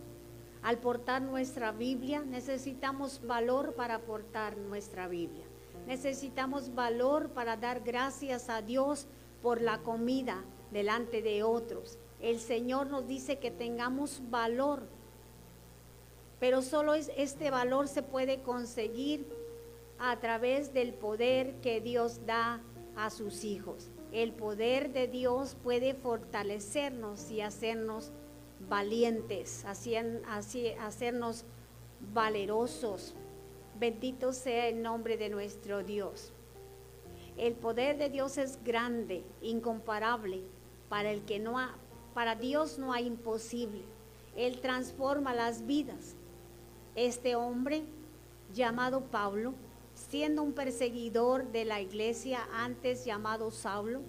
Al 0.62 0.78
portar 0.78 1.22
nuestra 1.22 1.72
Biblia, 1.72 2.22
necesitamos 2.22 3.26
valor 3.26 3.74
para 3.74 4.00
portar 4.00 4.56
nuestra 4.56 5.08
Biblia. 5.08 5.47
Necesitamos 5.88 6.74
valor 6.74 7.30
para 7.30 7.56
dar 7.56 7.80
gracias 7.80 8.50
a 8.50 8.60
Dios 8.60 9.06
por 9.40 9.62
la 9.62 9.78
comida 9.78 10.44
delante 10.70 11.22
de 11.22 11.42
otros. 11.42 11.98
El 12.20 12.40
Señor 12.40 12.88
nos 12.88 13.08
dice 13.08 13.38
que 13.38 13.50
tengamos 13.50 14.20
valor, 14.28 14.82
pero 16.38 16.60
solo 16.60 16.92
este 16.92 17.50
valor 17.50 17.88
se 17.88 18.02
puede 18.02 18.42
conseguir 18.42 19.26
a 19.98 20.20
través 20.20 20.74
del 20.74 20.92
poder 20.92 21.54
que 21.62 21.80
Dios 21.80 22.26
da 22.26 22.60
a 22.94 23.08
sus 23.08 23.42
hijos. 23.44 23.90
El 24.12 24.32
poder 24.34 24.92
de 24.92 25.08
Dios 25.08 25.56
puede 25.62 25.94
fortalecernos 25.94 27.30
y 27.30 27.40
hacernos 27.40 28.12
valientes, 28.68 29.64
hacernos 29.64 31.46
valerosos, 32.12 33.14
Bendito 33.78 34.32
sea 34.32 34.66
el 34.66 34.82
nombre 34.82 35.16
de 35.16 35.28
nuestro 35.28 35.84
Dios. 35.84 36.32
El 37.36 37.54
poder 37.54 37.96
de 37.96 38.10
Dios 38.10 38.36
es 38.36 38.58
grande, 38.64 39.22
incomparable. 39.40 40.42
Para 40.88 41.12
el 41.12 41.24
que 41.24 41.38
no 41.38 41.60
ha, 41.60 41.76
para 42.12 42.34
Dios 42.34 42.80
no 42.80 42.92
hay 42.92 43.06
imposible. 43.06 43.82
Él 44.34 44.60
transforma 44.60 45.32
las 45.32 45.64
vidas. 45.64 46.16
Este 46.96 47.36
hombre 47.36 47.84
llamado 48.52 49.02
Pablo, 49.02 49.54
siendo 49.94 50.42
un 50.42 50.54
perseguidor 50.54 51.52
de 51.52 51.64
la 51.64 51.80
iglesia 51.80 52.48
antes 52.52 53.04
llamado 53.04 53.52
Saulo, 53.52 54.00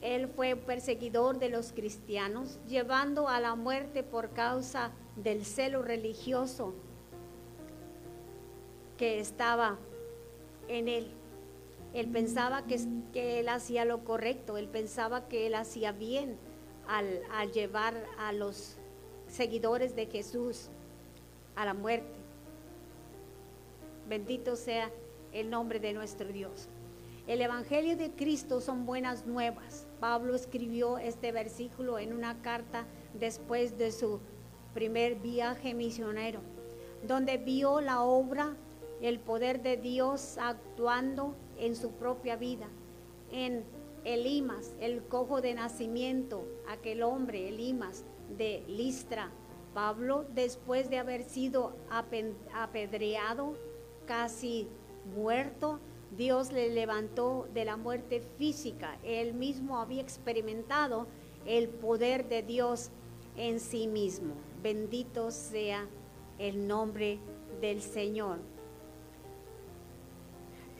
él 0.00 0.28
fue 0.28 0.56
perseguidor 0.56 1.38
de 1.38 1.50
los 1.50 1.72
cristianos, 1.72 2.58
llevando 2.66 3.28
a 3.28 3.38
la 3.38 3.54
muerte 3.54 4.02
por 4.02 4.30
causa 4.30 4.92
del 5.16 5.44
celo 5.44 5.82
religioso 5.82 6.74
que 8.96 9.20
estaba 9.20 9.78
en 10.68 10.88
él. 10.88 11.10
Él 11.94 12.08
pensaba 12.08 12.66
que, 12.66 12.80
que, 13.12 13.40
él 13.40 13.48
hacía 13.48 13.84
lo 13.84 14.04
correcto, 14.04 14.56
él 14.56 14.68
pensaba 14.68 15.28
que 15.28 15.46
él 15.46 15.54
hacía 15.54 15.92
bien 15.92 16.38
al, 16.88 17.20
al 17.30 17.52
llevar 17.52 17.94
a 18.18 18.32
los 18.32 18.78
seguidores 19.28 19.94
de 19.94 20.06
Jesús 20.06 20.68
a 21.54 21.64
la 21.64 21.74
muerte. 21.74 22.18
Bendito 24.08 24.56
sea 24.56 24.90
el 25.32 25.50
nombre 25.50 25.80
de 25.80 25.92
nuestro 25.92 26.28
Dios. 26.28 26.68
El 27.26 27.40
Evangelio 27.40 27.96
de 27.96 28.10
Cristo 28.10 28.60
son 28.60 28.84
buenas 28.84 29.26
nuevas. 29.26 29.86
Pablo 30.00 30.34
escribió 30.34 30.98
este 30.98 31.30
versículo 31.30 31.98
en 31.98 32.12
una 32.12 32.42
carta 32.42 32.84
después 33.14 33.78
de 33.78 33.92
su 33.92 34.18
primer 34.74 35.16
viaje 35.16 35.72
misionero, 35.72 36.40
donde 37.06 37.36
vio 37.36 37.80
la 37.80 38.02
obra, 38.02 38.56
el 39.02 39.18
poder 39.18 39.62
de 39.62 39.76
Dios 39.76 40.38
actuando 40.38 41.34
en 41.58 41.76
su 41.76 41.90
propia 41.90 42.36
vida. 42.36 42.68
En 43.30 43.64
Elimas, 44.04 44.74
el 44.80 45.02
cojo 45.02 45.40
de 45.40 45.54
nacimiento, 45.54 46.46
aquel 46.68 47.02
hombre, 47.02 47.48
Elimas, 47.48 48.04
de 48.38 48.64
Listra. 48.68 49.30
Pablo, 49.74 50.26
después 50.34 50.90
de 50.90 50.98
haber 50.98 51.24
sido 51.24 51.74
apedreado, 52.54 53.56
casi 54.06 54.68
muerto, 55.16 55.80
Dios 56.16 56.52
le 56.52 56.68
levantó 56.68 57.48
de 57.54 57.64
la 57.64 57.78
muerte 57.78 58.20
física. 58.20 58.98
Él 59.02 59.32
mismo 59.32 59.78
había 59.78 60.02
experimentado 60.02 61.06
el 61.46 61.68
poder 61.68 62.28
de 62.28 62.42
Dios 62.42 62.90
en 63.36 63.60
sí 63.60 63.86
mismo. 63.86 64.34
Bendito 64.62 65.30
sea 65.30 65.88
el 66.38 66.68
nombre 66.68 67.18
del 67.62 67.80
Señor. 67.80 68.51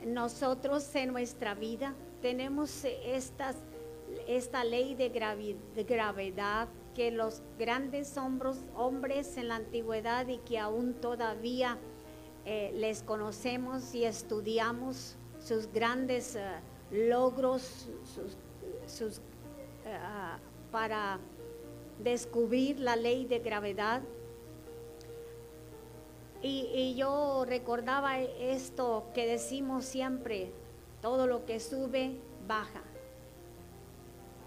Nosotros 0.07 0.95
en 0.95 1.13
nuestra 1.13 1.55
vida 1.55 1.95
tenemos 2.21 2.85
esta 2.85 4.65
ley 4.65 4.95
de, 4.95 5.09
gravedad 5.85 6.69
que 6.95 7.11
los 7.11 7.43
grandes 7.59 8.17
hombros, 8.17 8.59
hombres 8.75 9.37
en 9.37 9.49
la 9.49 9.57
antigüedad 9.57 10.27
y 10.29 10.39
que 10.39 10.59
aún 10.59 10.95
todavía 10.95 11.79
eh, 12.45 12.73
les 12.75 13.03
conocemos 13.03 13.95
y 13.95 14.05
estudiamos 14.05 15.17
sus 15.39 15.73
grandes 15.73 16.37
uh, 16.37 16.95
logros 16.95 17.89
sus, 18.87 19.19
uh, 19.19 20.71
para 20.71 21.19
descubrir 22.03 22.81
la 22.81 22.97
ley 22.97 23.25
de 23.25 23.39
gravedad. 23.39 24.03
Y, 26.43 26.95
yo 26.97 27.45
recordaba 27.47 28.19
esto 28.19 29.07
que 29.15 29.27
decimos 29.27 29.85
siempre, 29.85 30.53
todo 31.01 31.29
lo 31.29 31.47
que 31.47 31.61
sube, 31.61 32.17
baja. 32.49 32.83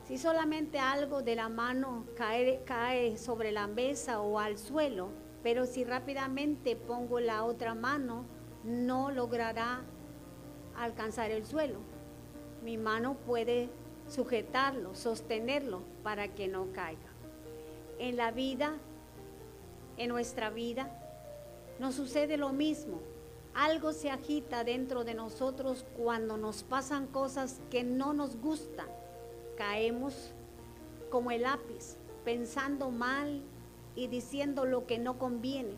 Si 0.06 0.18
solamente 0.18 0.78
algo 0.78 1.22
de 1.22 1.36
la 1.36 1.48
mano 1.48 2.06
cae, 2.18 2.62
cae 2.66 3.18
sobre 3.18 3.52
la 3.54 3.68
mesa 3.68 4.20
o 4.20 4.40
al 4.40 4.58
suelo, 4.58 5.10
pero 5.42 5.66
si 5.66 5.86
rápidamente 5.86 6.76
pongo 6.76 7.20
la 7.22 7.46
otra 7.46 7.76
mano, 7.76 8.26
no 8.64 9.10
logrará 9.10 9.82
alcanzar 10.78 11.32
el 11.32 11.46
suelo. 11.46 11.80
Mi 12.62 12.78
mano 12.78 13.16
puede 13.26 13.70
sujetarlo, 14.10 14.96
sostenerlo 14.96 15.82
para 16.04 16.28
que 16.28 16.48
no 16.50 16.72
caiga. 16.74 17.10
En 18.00 18.18
la 18.18 18.32
vida, 18.32 18.76
en 19.98 20.10
nuestra 20.10 20.50
vida, 20.50 21.05
nos 21.80 21.96
sucede 21.96 22.38
lo 22.38 22.54
mismo. 22.54 23.00
Algo 23.54 23.94
se 23.94 24.10
agita 24.10 24.64
dentro 24.64 25.04
de 25.04 25.14
nosotros 25.14 25.86
cuando 25.98 26.38
nos 26.38 26.64
pasan 26.64 27.08
cosas 27.08 27.62
que 27.70 27.84
no 27.84 28.14
nos 28.14 28.38
gustan. 28.38 28.88
Caemos 29.58 30.34
como 31.10 31.32
el 31.32 31.44
lápiz, 31.44 31.98
pensando 32.26 32.92
mal 32.92 33.42
y 33.96 34.08
diciendo 34.08 34.66
lo 34.66 34.86
que 34.86 35.00
no 35.00 35.18
conviene. 35.18 35.76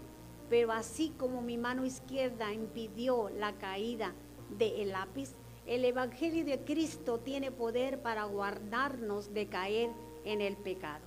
Pero 0.49 0.71
así 0.71 1.13
como 1.17 1.41
mi 1.41 1.57
mano 1.57 1.85
izquierda 1.85 2.53
impidió 2.53 3.29
la 3.29 3.53
caída 3.53 4.13
del 4.57 4.89
lápiz, 4.89 5.33
el 5.65 5.83
Evangelio 5.83 6.45
de 6.45 6.59
Cristo 6.61 7.19
tiene 7.19 7.51
poder 7.51 8.01
para 8.01 8.23
guardarnos 8.23 9.33
de 9.33 9.47
caer 9.47 9.91
en 10.23 10.41
el 10.41 10.55
pecado. 10.55 11.05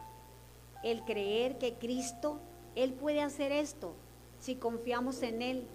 El 0.84 1.02
creer 1.04 1.58
que 1.58 1.74
Cristo, 1.74 2.38
Él 2.74 2.92
puede 2.92 3.22
hacer 3.22 3.50
esto 3.50 3.94
si 4.40 4.56
confiamos 4.56 5.22
en 5.22 5.42
Él, 5.42 5.66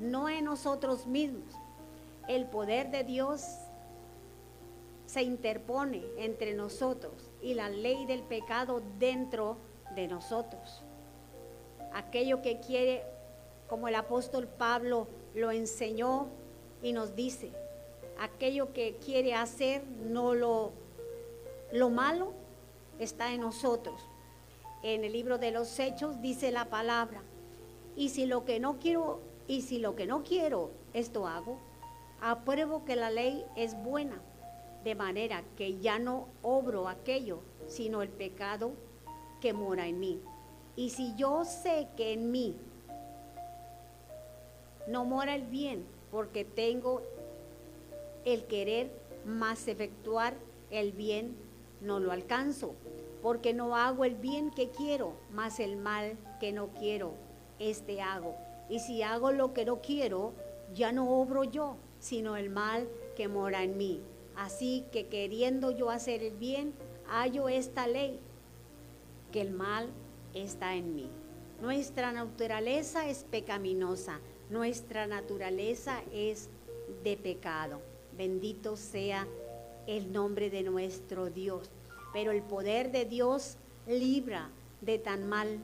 no 0.00 0.28
en 0.28 0.44
nosotros 0.44 1.06
mismos. 1.06 1.54
El 2.28 2.46
poder 2.46 2.90
de 2.90 3.04
Dios 3.04 3.42
se 5.06 5.22
interpone 5.22 6.02
entre 6.18 6.54
nosotros 6.54 7.30
y 7.40 7.54
la 7.54 7.68
ley 7.68 8.06
del 8.06 8.22
pecado 8.22 8.82
dentro 8.98 9.56
de 9.94 10.08
nosotros. 10.08 10.82
Aquello 11.92 12.42
que 12.42 12.58
quiere, 12.58 13.04
como 13.68 13.88
el 13.88 13.94
apóstol 13.94 14.48
Pablo 14.48 15.06
lo 15.34 15.52
enseñó 15.52 16.28
y 16.82 16.92
nos 16.92 17.14
dice, 17.14 17.52
aquello 18.18 18.72
que 18.72 18.96
quiere 18.96 19.34
hacer, 19.34 19.84
no 19.86 20.34
lo, 20.34 20.72
lo 21.72 21.90
malo 21.90 22.32
está 22.98 23.32
en 23.32 23.42
nosotros. 23.42 24.00
En 24.82 25.04
el 25.04 25.12
libro 25.12 25.38
de 25.38 25.52
los 25.52 25.78
Hechos 25.78 26.20
dice 26.20 26.50
la 26.50 26.66
palabra, 26.66 27.22
y 27.96 28.10
si 28.10 28.26
lo 28.26 28.44
que 28.44 28.60
no 28.60 28.78
quiero, 28.78 29.20
y 29.48 29.62
si 29.62 29.78
lo 29.78 29.96
que 29.96 30.06
no 30.06 30.22
quiero, 30.22 30.70
esto 30.92 31.26
hago, 31.26 31.58
apruebo 32.20 32.84
que 32.84 32.94
la 32.94 33.10
ley 33.10 33.44
es 33.56 33.74
buena, 33.82 34.20
de 34.84 34.94
manera 34.94 35.42
que 35.56 35.78
ya 35.78 35.98
no 35.98 36.28
obro 36.42 36.88
aquello, 36.88 37.40
sino 37.66 38.02
el 38.02 38.10
pecado 38.10 38.72
que 39.40 39.52
mora 39.52 39.86
en 39.86 39.98
mí. 39.98 40.20
Y 40.76 40.90
si 40.90 41.14
yo 41.16 41.44
sé 41.44 41.88
que 41.96 42.12
en 42.12 42.30
mí 42.30 42.54
no 44.86 45.04
mora 45.04 45.34
el 45.34 45.46
bien, 45.46 45.84
porque 46.10 46.44
tengo 46.44 47.02
el 48.24 48.44
querer 48.44 48.90
más 49.24 49.66
efectuar 49.68 50.34
el 50.70 50.92
bien, 50.92 51.36
no 51.80 51.98
lo 51.98 52.12
alcanzo, 52.12 52.74
porque 53.22 53.54
no 53.54 53.76
hago 53.76 54.04
el 54.04 54.14
bien 54.14 54.50
que 54.50 54.70
quiero, 54.70 55.14
más 55.32 55.60
el 55.60 55.76
mal 55.76 56.16
que 56.40 56.52
no 56.52 56.68
quiero, 56.68 57.14
este 57.58 58.00
hago. 58.00 58.34
Y 58.68 58.80
si 58.80 59.02
hago 59.02 59.32
lo 59.32 59.52
que 59.52 59.64
no 59.64 59.80
quiero, 59.80 60.32
ya 60.74 60.92
no 60.92 61.10
obro 61.10 61.44
yo, 61.44 61.76
sino 61.98 62.36
el 62.36 62.50
mal 62.50 62.88
que 63.16 63.28
mora 63.28 63.62
en 63.62 63.76
mí. 63.76 64.00
Así 64.36 64.84
que 64.92 65.06
queriendo 65.06 65.70
yo 65.70 65.90
hacer 65.90 66.22
el 66.22 66.36
bien, 66.36 66.74
hallo 67.06 67.48
esta 67.48 67.86
ley, 67.86 68.20
que 69.32 69.40
el 69.40 69.50
mal 69.50 69.88
está 70.34 70.74
en 70.74 70.94
mí. 70.94 71.08
Nuestra 71.60 72.12
naturaleza 72.12 73.08
es 73.08 73.24
pecaminosa, 73.24 74.20
nuestra 74.50 75.06
naturaleza 75.06 76.02
es 76.12 76.50
de 77.02 77.16
pecado. 77.16 77.80
Bendito 78.16 78.76
sea 78.76 79.26
el 79.86 80.12
nombre 80.12 80.50
de 80.50 80.62
nuestro 80.62 81.30
Dios. 81.30 81.70
Pero 82.12 82.30
el 82.30 82.42
poder 82.42 82.92
de 82.92 83.04
Dios 83.04 83.56
libra 83.86 84.50
de 84.80 84.98
tan 84.98 85.28
mal 85.28 85.58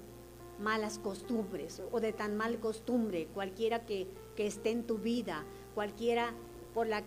malas 0.62 0.98
costumbres 0.98 1.82
o 1.90 2.00
de 2.00 2.12
tan 2.12 2.36
mal 2.36 2.58
costumbre, 2.60 3.28
cualquiera 3.34 3.84
que, 3.84 4.06
que 4.36 4.46
esté 4.46 4.70
en 4.70 4.86
tu 4.86 4.98
vida, 4.98 5.44
cualquiera 5.74 6.32
por 6.74 6.86
la 6.86 7.02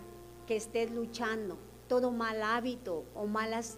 que 0.46 0.56
estés 0.56 0.92
luchando, 0.92 1.58
todo 1.88 2.12
mal 2.12 2.44
hábito 2.44 3.04
o 3.16 3.26
malas, 3.26 3.78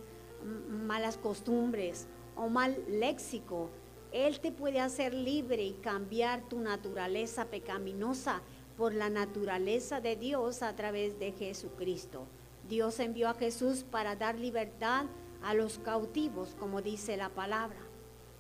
malas 0.70 1.18
costumbres 1.18 2.08
o 2.36 2.50
mal 2.50 2.84
léxico, 2.90 3.70
él 4.12 4.40
te 4.40 4.52
puede 4.52 4.80
hacer 4.80 5.14
libre 5.14 5.64
y 5.64 5.74
cambiar 5.74 6.48
tu 6.48 6.60
naturaleza 6.60 7.46
pecaminosa 7.46 8.42
por 8.78 8.94
la 8.94 9.10
naturaleza 9.10 10.02
de 10.02 10.16
Dios 10.16 10.62
a 10.62 10.76
través 10.76 11.20
de 11.20 11.32
Jesucristo. 11.32 12.26
Dios 12.70 13.00
envió 13.00 13.30
a 13.30 13.34
Jesús 13.34 13.84
para 13.90 14.16
dar 14.16 14.38
libertad 14.38 15.06
a 15.44 15.54
los 15.54 15.80
cautivos, 15.80 16.56
como 16.60 16.82
dice 16.82 17.18
la 17.18 17.30
palabra. 17.30 17.80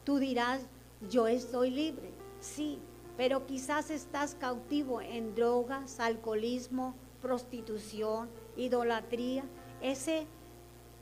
Tú 0.04 0.19
dirás, 0.19 0.67
yo 1.10 1.28
estoy 1.28 1.70
libre. 1.70 2.12
Sí, 2.40 2.80
pero 3.16 3.46
quizás 3.46 3.90
estás 3.90 4.36
cautivo 4.36 5.02
en 5.02 5.36
drogas, 5.36 6.00
alcoholismo, 6.00 6.96
prostitución, 7.22 8.30
idolatría. 8.56 9.44
Ese 9.82 10.28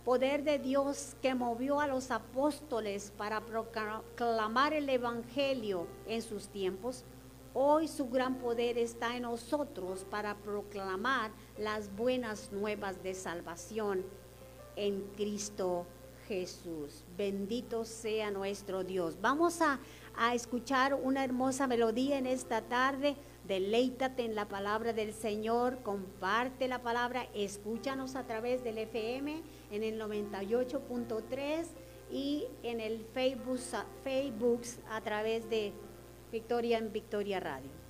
poder 0.04 0.44
de 0.44 0.60
Dios 0.60 1.16
que 1.22 1.34
movió 1.34 1.80
a 1.80 1.88
los 1.88 2.12
apóstoles 2.12 3.12
para 3.18 3.42
proclamar 3.42 4.74
el 4.74 4.88
Evangelio 4.90 5.88
en 6.08 6.22
sus 6.22 6.48
tiempos, 6.48 7.04
hoy 7.54 7.88
su 7.88 8.10
gran 8.10 8.36
poder 8.36 8.78
está 8.78 9.16
en 9.16 9.24
nosotros 9.24 10.06
para 10.10 10.36
proclamar 10.36 11.32
las 11.58 11.94
buenas 11.96 12.52
nuevas 12.52 13.02
de 13.02 13.14
salvación 13.14 14.06
en 14.76 15.02
Cristo 15.16 15.86
Jesús. 16.28 17.04
Bendito 17.18 17.86
sea 17.86 18.32
nuestro 18.32 18.84
Dios. 18.84 19.18
Vamos 19.22 19.62
a, 19.62 19.80
a 20.16 20.34
escuchar 20.36 20.94
una 20.94 21.24
hermosa 21.24 21.68
melodía 21.68 22.18
en 22.18 22.26
esta 22.26 22.62
tarde. 22.62 23.16
Deleítate 23.48 24.26
en 24.26 24.36
la 24.36 24.48
palabra 24.48 24.92
del 24.94 25.14
Señor, 25.14 25.84
comparte 25.84 26.68
la 26.68 26.82
palabra, 26.82 27.28
escúchanos 27.36 28.16
a 28.16 28.26
través 28.26 28.64
del 28.64 28.80
FM 28.80 29.42
en 29.72 29.84
el 29.84 30.02
98.3 30.02 31.66
y 32.12 32.46
en 32.64 32.80
el 32.82 33.06
Facebook, 33.14 33.60
Facebook 34.04 34.62
a 34.90 35.02
través 35.02 35.50
de 35.50 35.74
Victoria 36.32 36.80
en 36.80 36.92
Victoria 36.92 37.40
Radio. 37.40 37.85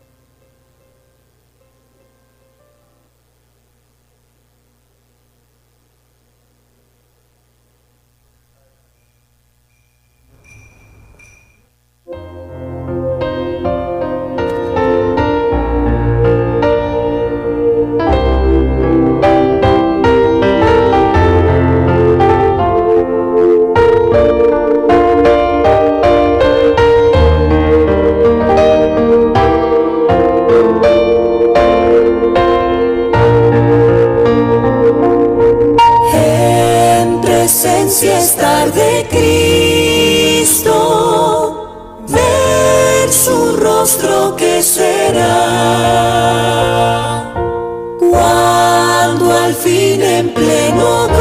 en 50.18 50.30
pleno 50.30 51.15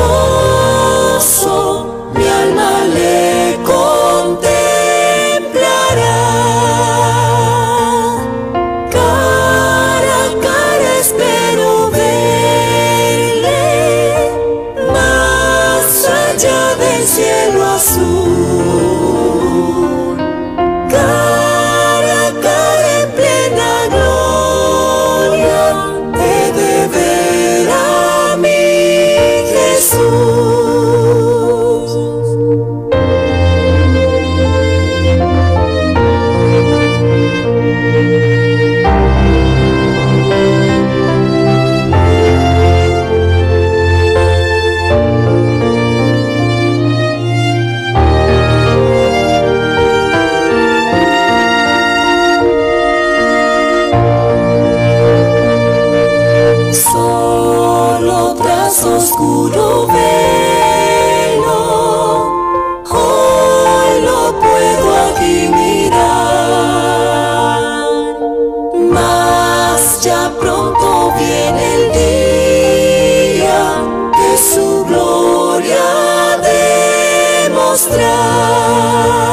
a 77.92 79.23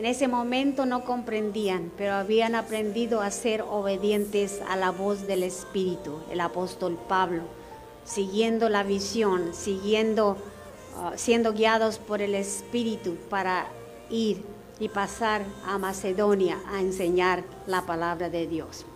En 0.00 0.06
ese 0.06 0.28
momento 0.28 0.86
no 0.86 1.04
comprendían, 1.04 1.92
pero 1.98 2.14
habían 2.14 2.54
aprendido 2.54 3.20
a 3.20 3.30
ser 3.30 3.60
obedientes 3.60 4.62
a 4.66 4.74
la 4.74 4.92
voz 4.92 5.26
del 5.26 5.42
Espíritu, 5.42 6.20
el 6.30 6.40
apóstol 6.40 6.98
Pablo, 7.06 7.42
siguiendo 8.02 8.70
la 8.70 8.82
visión, 8.82 9.52
siguiendo, 9.52 10.38
uh, 10.96 11.10
siendo 11.16 11.52
guiados 11.52 11.98
por 11.98 12.22
el 12.22 12.34
Espíritu 12.34 13.16
para 13.28 13.66
ir 14.08 14.42
y 14.78 14.88
pasar 14.88 15.44
a 15.66 15.76
Macedonia 15.76 16.58
a 16.72 16.80
enseñar 16.80 17.44
la 17.66 17.84
palabra 17.84 18.30
de 18.30 18.46
Dios. 18.46 18.86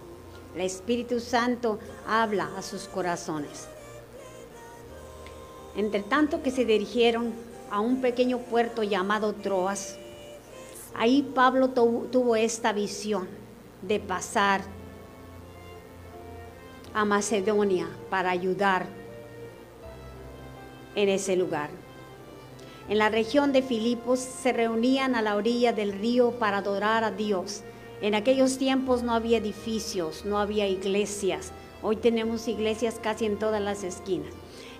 El 0.54 0.62
Espíritu 0.62 1.20
Santo 1.20 1.78
habla 2.08 2.48
a 2.56 2.62
sus 2.62 2.88
corazones. 2.88 3.68
Entre 5.76 6.00
tanto 6.00 6.42
que 6.42 6.50
se 6.50 6.64
dirigieron 6.64 7.34
a 7.70 7.80
un 7.80 8.00
pequeño 8.00 8.38
puerto 8.38 8.82
llamado 8.82 9.34
Troas, 9.34 9.98
ahí 10.94 11.22
Pablo 11.34 11.70
tuvo 11.70 12.36
esta 12.36 12.72
visión 12.72 13.28
de 13.82 14.00
pasar 14.00 14.62
a 16.94 17.04
Macedonia 17.04 17.88
para 18.08 18.30
ayudar 18.30 18.86
en 20.94 21.08
ese 21.08 21.36
lugar. 21.36 21.70
En 22.88 22.98
la 22.98 23.08
región 23.08 23.52
de 23.52 23.62
Filipos 23.62 24.20
se 24.20 24.52
reunían 24.52 25.14
a 25.14 25.22
la 25.22 25.36
orilla 25.36 25.72
del 25.72 25.92
río 25.92 26.32
para 26.32 26.58
adorar 26.58 27.02
a 27.02 27.10
Dios. 27.10 27.62
En 28.00 28.14
aquellos 28.14 28.58
tiempos 28.58 29.02
no 29.02 29.14
había 29.14 29.38
edificios, 29.38 30.24
no 30.24 30.38
había 30.38 30.68
iglesias. 30.68 31.52
Hoy 31.82 31.96
tenemos 31.96 32.46
iglesias 32.46 33.00
casi 33.02 33.24
en 33.24 33.38
todas 33.38 33.62
las 33.62 33.82
esquinas. 33.84 34.32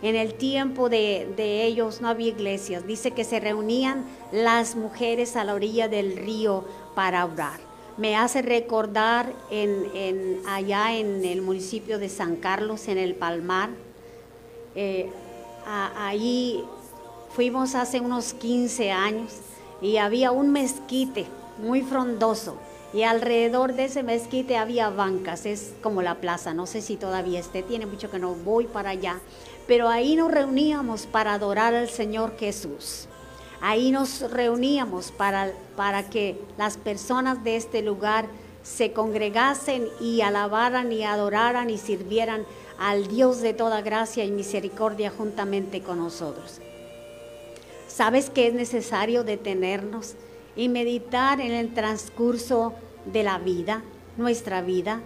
En 0.03 0.17
el 0.17 0.35
tiempo 0.35 0.89
de, 0.89 1.33
de 1.37 1.65
ellos 1.65 2.01
no 2.01 2.09
había 2.09 2.29
iglesias. 2.29 2.87
Dice 2.87 3.13
que 3.13 3.25
se 3.25 3.41
reunían 3.41 4.05
las 4.33 4.77
mujeres 4.77 5.37
a 5.37 5.45
la 5.45 5.55
orilla 5.55 5.89
del 5.89 6.17
río 6.17 6.65
para 6.95 7.25
orar. 7.25 7.59
Me 7.97 8.17
hace 8.17 8.43
recordar 8.43 9.33
en, 9.51 9.87
en- 9.95 10.43
allá 10.47 10.95
en 10.97 11.25
el 11.25 11.43
municipio 11.43 11.99
de 11.99 12.09
San 12.09 12.37
Carlos, 12.37 12.89
en 12.89 12.99
el 12.99 13.15
Palmar. 13.15 13.71
Eh, 14.75 15.09
ahí 15.67 16.65
fuimos 17.35 17.75
hace 17.75 18.01
unos 18.01 18.35
15 18.35 18.91
años 18.91 19.33
y 19.81 19.97
había 19.97 20.33
un 20.33 20.51
mezquite 20.51 21.27
muy 21.59 21.83
frondoso 21.83 22.57
y 22.93 23.03
alrededor 23.03 23.75
de 23.75 23.87
ese 23.87 24.03
mezquite 24.05 24.57
había 24.57 24.89
bancas, 24.89 25.47
es 25.47 25.73
como 25.83 26.01
la 26.03 26.17
plaza, 26.17 26.55
no 26.55 26.67
sé 26.67 26.81
si 26.81 26.97
todavía 26.97 27.41
esté, 27.41 27.63
tiene 27.65 27.87
mucho 27.87 28.09
que 28.11 28.21
no 28.21 28.35
voy 28.35 28.67
para 28.67 28.91
allá, 28.91 29.21
pero 29.66 29.88
ahí 29.88 30.16
nos 30.16 30.31
reuníamos 30.31 31.07
para 31.07 31.35
adorar 31.35 31.74
al 31.74 31.88
Señor 31.88 32.37
Jesús. 32.38 33.09
Ahí 33.61 33.90
nos 33.90 34.31
reuníamos 34.31 35.11
para, 35.11 35.53
para 35.77 36.11
que 36.11 36.38
las 36.59 36.77
personas 36.77 37.42
de 37.44 37.57
este 37.57 37.83
lugar 37.83 38.27
se 38.62 38.92
congregasen 38.92 39.88
y 40.00 40.20
alabaran 40.20 40.92
y 40.92 41.05
adoraran 41.05 41.70
y 41.70 41.79
sirvieran 41.79 42.44
al 42.79 43.09
Dios 43.09 43.40
de 43.40 43.55
toda 43.55 43.81
gracia 43.83 44.24
y 44.24 44.31
misericordia 44.31 45.11
juntamente 45.11 45.83
con 45.83 45.98
nosotros. 45.98 46.61
¿Sabes 47.88 48.29
que 48.29 48.48
es 48.48 48.55
necesario 48.55 49.22
detenernos 49.22 50.14
y 50.57 50.68
meditar 50.68 51.40
en 51.40 51.53
el 51.53 51.72
transcurso 51.72 52.74
de 53.07 53.22
la 53.22 53.38
vida, 53.38 53.83
nuestra 54.16 54.62
vida? 54.62 55.00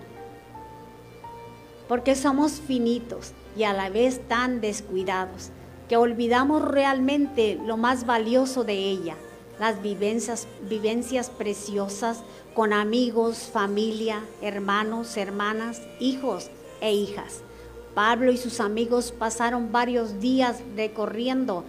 Porque 1.87 2.15
somos 2.15 2.53
finitos 2.61 3.33
y 3.59 3.65
a 3.65 3.73
la 3.73 3.91
vez 3.91 4.21
tan 4.29 4.61
descuidados 4.61 5.51
que 5.89 5.97
olvidamos 5.97 6.63
realmente 6.63 7.59
lo 7.67 7.77
más 7.77 8.07
valioso 8.07 8.63
de 8.63 8.75
ella, 8.75 9.17
las 9.59 9.83
vivencias, 9.83 10.47
vivencias 10.69 11.29
preciosas 11.29 12.23
con 12.55 12.73
amigos, 12.73 13.51
familia, 13.53 14.25
hermanos, 14.43 15.17
hermanas, 15.17 15.83
hijos 15.99 16.51
e 16.81 16.93
hijas. 16.93 17.43
Pablo 17.95 18.31
y 18.31 18.37
sus 18.37 18.61
amigos 18.61 19.11
pasaron 19.11 19.73
varios 19.73 20.21
días 20.21 20.63
recorriendo 20.77 21.65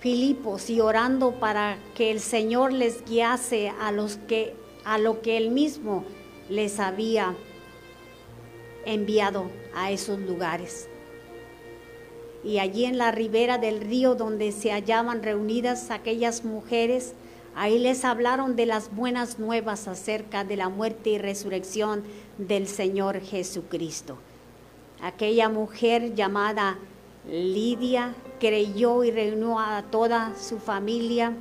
Filipos 0.00 0.68
y 0.68 0.80
orando 0.80 1.38
para 1.38 1.78
que 1.94 2.10
el 2.10 2.20
Señor 2.20 2.72
les 2.72 3.04
guiase 3.06 3.70
a 3.80 3.90
los 3.92 4.16
que 4.16 4.54
a 4.84 4.98
lo 4.98 5.22
que 5.22 5.36
él 5.36 5.52
mismo 5.52 6.04
les 6.50 6.80
había 6.80 7.36
enviado 8.84 9.48
a 9.74 9.92
esos 9.92 10.18
lugares. 10.18 10.88
Y 12.44 12.58
allí 12.58 12.84
en 12.84 12.98
la 12.98 13.12
ribera 13.12 13.58
del 13.58 13.80
río 13.80 14.14
donde 14.14 14.52
se 14.52 14.72
hallaban 14.72 15.22
reunidas 15.22 15.90
aquellas 15.90 16.44
mujeres, 16.44 17.14
ahí 17.54 17.78
les 17.78 18.04
hablaron 18.04 18.56
de 18.56 18.66
las 18.66 18.94
buenas 18.94 19.38
nuevas 19.38 19.86
acerca 19.86 20.44
de 20.44 20.56
la 20.56 20.68
muerte 20.68 21.10
y 21.10 21.18
resurrección 21.18 22.02
del 22.38 22.66
Señor 22.66 23.20
Jesucristo. 23.20 24.18
Aquella 25.00 25.48
mujer 25.48 26.14
llamada 26.14 26.78
Lidia 27.30 28.14
creyó 28.40 29.04
y 29.04 29.12
reunió 29.12 29.60
a 29.60 29.82
toda 29.90 30.34
su 30.36 30.58
familia, 30.58 31.32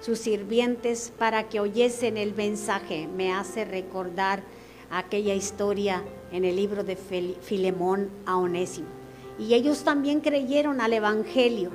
sus 0.00 0.18
sirvientes, 0.20 1.12
para 1.18 1.48
que 1.48 1.58
oyesen 1.58 2.16
el 2.16 2.34
mensaje. 2.34 3.08
Me 3.08 3.32
hace 3.32 3.64
recordar 3.64 4.42
aquella 4.90 5.34
historia 5.34 6.04
en 6.30 6.44
el 6.44 6.56
libro 6.56 6.84
de 6.84 6.96
Filemón 6.96 8.10
a 8.26 8.36
Onésimo. 8.36 9.03
Y 9.38 9.54
ellos 9.54 9.82
también 9.82 10.20
creyeron 10.20 10.80
al 10.80 10.92
Evangelio. 10.92 11.70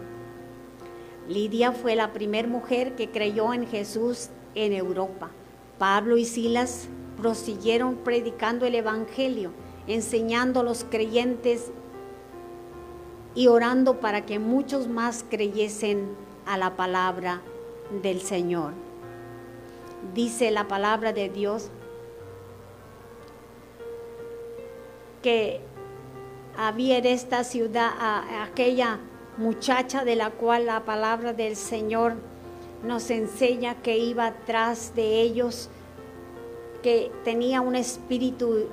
Lidia 1.27 1.71
fue 1.71 1.95
la 1.95 2.13
primera 2.13 2.47
mujer 2.47 2.95
que 2.95 3.09
creyó 3.09 3.53
en 3.53 3.67
Jesús 3.67 4.29
en 4.55 4.73
Europa. 4.73 5.29
Pablo 5.77 6.17
y 6.17 6.25
Silas 6.25 6.87
prosiguieron 7.17 7.97
predicando 7.97 8.65
el 8.65 8.75
Evangelio, 8.75 9.51
enseñando 9.87 10.61
a 10.61 10.63
los 10.63 10.83
creyentes 10.85 11.71
y 13.35 13.47
orando 13.47 13.99
para 13.99 14.25
que 14.25 14.39
muchos 14.39 14.87
más 14.87 15.23
creyesen 15.29 16.09
a 16.45 16.57
la 16.57 16.75
palabra 16.75 17.41
del 18.01 18.21
Señor. 18.21 18.73
Dice 20.13 20.49
la 20.51 20.67
palabra 20.67 21.13
de 21.13 21.29
Dios 21.29 21.69
que 25.21 25.61
había 26.67 26.97
en 26.97 27.05
esta 27.05 27.43
ciudad 27.43 27.89
a, 27.99 28.19
a 28.19 28.43
aquella 28.43 28.99
muchacha 29.37 30.03
de 30.03 30.15
la 30.15 30.31
cual 30.31 30.65
la 30.65 30.83
palabra 30.83 31.33
del 31.33 31.55
Señor 31.55 32.15
nos 32.83 33.09
enseña 33.09 33.75
que 33.81 33.97
iba 33.97 34.33
tras 34.45 34.93
de 34.95 35.21
ellos, 35.21 35.69
que 36.83 37.11
tenía 37.23 37.61
un 37.61 37.75
espíritu 37.75 38.67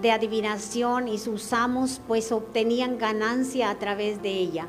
de 0.00 0.10
adivinación 0.10 1.08
y 1.08 1.18
sus 1.18 1.52
amos 1.52 2.00
pues 2.08 2.32
obtenían 2.32 2.98
ganancia 2.98 3.70
a 3.70 3.78
través 3.78 4.22
de 4.22 4.30
ella. 4.30 4.66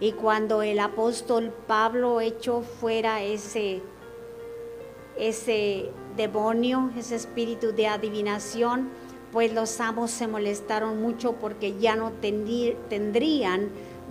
Y 0.00 0.12
cuando 0.12 0.62
el 0.62 0.78
apóstol 0.78 1.52
Pablo 1.66 2.20
echó 2.20 2.62
fuera 2.62 3.22
ese, 3.22 3.82
ese 5.18 5.90
demonio, 6.16 6.90
ese 6.98 7.16
espíritu 7.16 7.72
de 7.72 7.86
adivinación, 7.86 8.90
pues 9.32 9.52
los 9.52 9.80
amos 9.80 10.10
se 10.10 10.26
molestaron 10.26 11.00
mucho 11.00 11.32
porque 11.34 11.78
ya 11.78 11.96
no 11.96 12.12
tendrí- 12.22 12.76
tendrían 12.88 13.70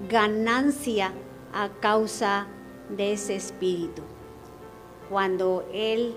ganancia 0.10 1.14
a 1.54 1.70
causa 1.80 2.48
de 2.90 3.14
ese 3.14 3.36
espíritu. 3.36 4.02
Cuando 5.10 5.68
él 5.74 6.16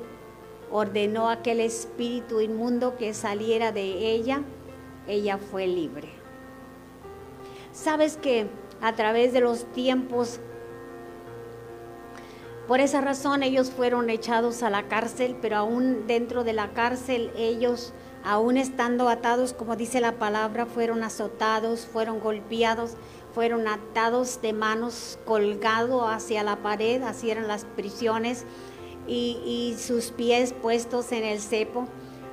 ordenó 0.71 1.29
a 1.29 1.35
aquel 1.35 1.61
espíritu 1.61 2.41
inmundo 2.41 2.97
que 2.97 3.15
saliera 3.15 3.73
de 3.73 4.11
ella, 4.11 4.43
ella 5.07 5.39
fue 5.39 5.67
libre. 5.67 6.09
Sabes 7.73 8.17
que 8.17 8.49
a 8.83 8.95
través 8.95 9.33
de 9.33 9.41
los 9.41 9.65
tiempos, 9.73 10.41
por 12.67 12.81
esa 12.81 13.01
razón 13.01 13.43
ellos 13.43 13.71
fueron 13.71 14.11
echados 14.11 14.63
a 14.63 14.69
la 14.71 14.89
cárcel, 14.89 15.37
pero 15.41 15.57
aún 15.57 16.07
dentro 16.07 16.45
de 16.45 16.53
la 16.53 16.73
cárcel 16.73 17.31
ellos, 17.37 17.95
aún 18.25 18.57
estando 18.57 19.09
atados, 19.09 19.53
como 19.53 19.77
dice 19.77 20.01
la 20.01 20.13
palabra, 20.13 20.67
fueron 20.67 21.03
azotados, 21.03 21.87
fueron 21.87 22.21
golpeados, 22.21 22.93
fueron 23.35 23.69
atados 23.69 24.41
de 24.43 24.53
manos, 24.53 25.19
colgados 25.25 26.03
hacia 26.07 26.43
la 26.43 26.57
pared, 26.57 27.03
así 27.03 27.31
eran 27.31 27.49
las 27.49 27.65
prisiones 27.65 28.45
y, 29.07 29.41
y 29.45 29.77
sus 29.79 30.11
pies 30.11 30.53
puestos 30.53 31.13
en 31.13 31.25
el 31.25 31.41
cepo. 31.41 31.87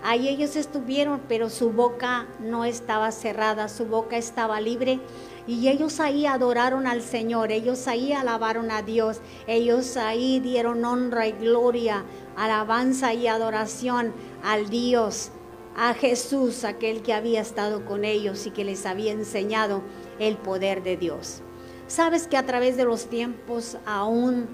Ahí 0.04 0.30
ellos 0.30 0.56
estuvieron, 0.56 1.21
pero 1.28 1.50
su 1.50 1.71
boca 1.71 2.28
no 2.39 2.63
estaba 2.63 3.12
cerrada, 3.12 3.67
su 3.69 3.86
boca 3.86 4.17
estaba 4.17 4.62
libre. 4.62 5.00
Y 5.48 5.67
ellos 5.67 6.00
ahí 6.00 6.26
adoraron 6.26 6.88
al 6.88 7.02
Señor, 7.02 7.52
ellos 7.52 7.88
ahí 7.88 8.13
alabaron 8.13 8.71
a 8.71 8.82
Dios, 8.82 9.19
ellos 9.45 9.95
ahí 9.98 10.39
dieron 10.39 10.84
honra 10.86 11.28
y 11.28 11.34
gloria, 11.34 12.04
alabanza 12.36 13.13
y 13.13 13.28
adoración 13.28 14.13
al 14.43 14.69
Dios, 14.69 15.32
a 15.75 15.93
Jesús, 15.93 16.63
aquel 16.63 17.01
que 17.01 17.13
había 17.13 17.41
estado 17.41 17.85
con 17.85 18.05
ellos 18.05 18.45
y 18.45 18.51
que 18.51 18.63
les 18.63 18.85
había 18.85 19.11
enseñado 19.11 19.81
el 20.19 20.38
poder 20.38 20.83
de 20.83 20.97
Dios. 20.97 21.41
Sabes 21.88 22.27
que 22.27 22.38
a 22.38 22.45
través 22.45 22.77
de 22.77 22.85
los 22.85 23.07
tiempos 23.07 23.77
aún 23.85 24.47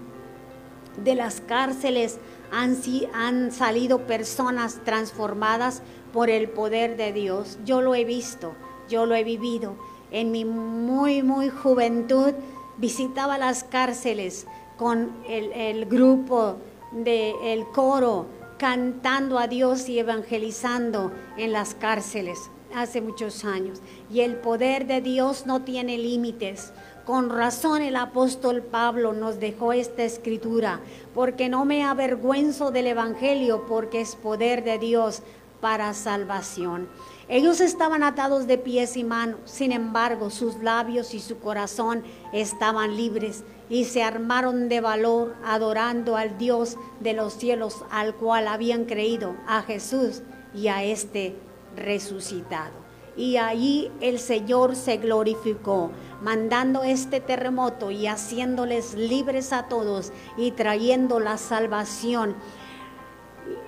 de 1.03 1.15
las 1.15 1.39
cárceles 1.41 2.17
han, 2.51 2.77
han 3.13 3.51
salido 3.51 4.05
personas 4.07 4.81
transformadas 4.83 5.81
por 6.11 6.29
el 6.29 6.49
poder 6.49 6.97
de 6.97 7.13
Dios. 7.13 7.59
Yo 7.63 7.81
lo 7.81 7.95
he 7.95 8.03
visto, 8.03 8.53
yo 8.89 9.05
lo 9.05 9.15
he 9.15 9.23
vivido. 9.23 9.75
En 10.11 10.31
mi 10.31 10.43
muy, 10.43 11.23
muy 11.23 11.49
juventud 11.49 12.33
visitaba 12.77 13.37
las 13.37 13.63
cárceles 13.63 14.47
con 14.77 15.11
el, 15.29 15.53
el 15.53 15.85
grupo 15.85 16.57
del 16.91 17.65
coro 17.73 18.25
cantando 18.61 19.39
a 19.39 19.47
Dios 19.47 19.89
y 19.89 19.97
evangelizando 19.97 21.11
en 21.35 21.51
las 21.51 21.73
cárceles 21.73 22.51
hace 22.75 23.01
muchos 23.01 23.43
años. 23.43 23.81
Y 24.11 24.19
el 24.19 24.35
poder 24.35 24.85
de 24.85 25.01
Dios 25.01 25.47
no 25.47 25.63
tiene 25.63 25.97
límites. 25.97 26.71
Con 27.03 27.31
razón 27.31 27.81
el 27.81 27.95
apóstol 27.95 28.61
Pablo 28.61 29.13
nos 29.13 29.39
dejó 29.39 29.73
esta 29.73 30.03
escritura, 30.03 30.79
porque 31.15 31.49
no 31.49 31.65
me 31.65 31.83
avergüenzo 31.83 32.69
del 32.69 32.85
Evangelio, 32.85 33.65
porque 33.67 34.01
es 34.01 34.15
poder 34.15 34.63
de 34.63 34.77
Dios 34.77 35.23
para 35.59 35.95
salvación. 35.95 36.87
Ellos 37.29 37.61
estaban 37.61 38.03
atados 38.03 38.45
de 38.45 38.59
pies 38.59 38.95
y 38.95 39.03
manos, 39.03 39.39
sin 39.45 39.71
embargo 39.71 40.29
sus 40.29 40.57
labios 40.57 41.15
y 41.15 41.19
su 41.19 41.39
corazón 41.39 42.03
estaban 42.31 42.95
libres 42.95 43.43
y 43.71 43.85
se 43.85 44.03
armaron 44.03 44.67
de 44.67 44.81
valor 44.81 45.33
adorando 45.45 46.17
al 46.17 46.37
Dios 46.37 46.75
de 46.99 47.13
los 47.13 47.33
cielos 47.33 47.85
al 47.89 48.13
cual 48.13 48.49
habían 48.49 48.83
creído, 48.83 49.37
a 49.47 49.61
Jesús 49.61 50.23
y 50.53 50.67
a 50.67 50.83
este 50.83 51.35
resucitado. 51.77 52.81
y 53.15 53.37
allí 53.37 53.91
el 53.99 54.19
Señor 54.19 54.75
se 54.75 54.97
glorificó, 54.97 55.91
mandando 56.21 56.83
este 56.83 57.19
terremoto 57.19 57.91
y 57.91 58.07
haciéndoles 58.07 58.93
libres 58.93 59.53
a 59.53 59.67
todos 59.67 60.11
y 60.37 60.51
trayendo 60.51 61.19
la 61.19 61.37
salvación. 61.37 62.35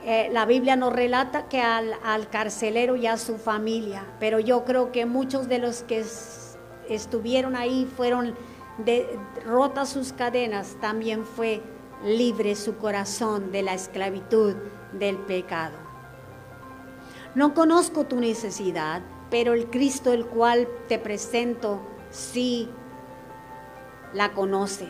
Eh, 0.06 0.30
la 0.32 0.46
Biblia 0.46 0.76
nos 0.76 0.94
relata 0.94 1.50
que 1.50 1.62
al, 1.62 1.94
al, 2.04 2.30
carcelero 2.30 2.96
y 2.96 3.08
a 3.08 3.18
su 3.18 3.38
familia, 3.38 4.06
pero 4.20 4.40
yo 4.40 4.64
creo 4.64 4.92
que 4.92 5.06
muchos 5.06 5.50
de 5.50 5.60
los 5.60 5.84
que 5.84 6.06
estuvieron 6.90 7.56
ahí 7.56 7.86
fueron 7.98 8.36
de, 8.78 9.20
rotas 9.46 9.90
sus 9.90 10.14
cadenas, 10.14 10.78
también 10.82 11.26
fue 11.26 11.62
libre 12.04 12.56
su 12.56 12.78
corazón 12.78 13.52
de 13.52 13.64
la 13.64 13.74
esclavitud 13.74 14.56
del 14.92 15.18
pecado. 15.18 15.78
No 17.36 17.54
conozco 17.54 18.06
tu 18.06 18.20
necesidad, 18.20 19.02
pero 19.30 19.54
el 19.54 19.70
Cristo 19.70 20.14
el 20.14 20.26
cual 20.26 20.68
te 20.88 21.00
presento 21.00 21.82
sí 22.12 22.70
la 24.14 24.34
conoce. 24.34 24.88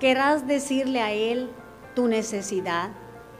¿Querrás 0.00 0.46
decirle 0.46 1.00
a 1.00 1.12
Él 1.12 1.50
tu 1.94 2.08
necesidad? 2.08 2.90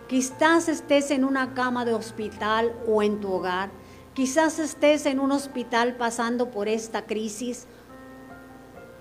Quizás 0.09 0.69
estés 0.69 1.11
en 1.11 1.25
una 1.25 1.55
cama 1.55 1.85
de 1.85 1.95
hospital 1.95 2.75
o 2.87 3.03
en 3.03 3.21
tu 3.21 3.33
hogar. 3.33 3.71
Quizás 4.13 4.59
estés 4.59 5.07
en 5.07 5.19
un 5.19 5.33
hospital 5.33 5.97
pasando 5.97 6.51
por 6.51 6.69
esta 6.69 7.07
crisis. 7.07 7.67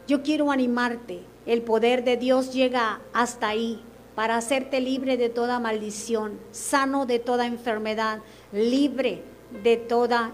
Yo 0.07 0.21
quiero 0.21 0.51
animarte. 0.51 1.21
El 1.45 1.61
poder 1.61 2.03
de 2.03 2.17
Dios 2.17 2.53
llega 2.53 3.01
hasta 3.13 3.49
ahí 3.49 3.81
para 4.15 4.37
hacerte 4.37 4.79
libre 4.81 5.17
de 5.17 5.29
toda 5.29 5.59
maldición, 5.59 6.39
sano 6.51 7.05
de 7.05 7.19
toda 7.19 7.45
enfermedad, 7.45 8.19
libre 8.51 9.23
de 9.63 9.77
toda 9.77 10.31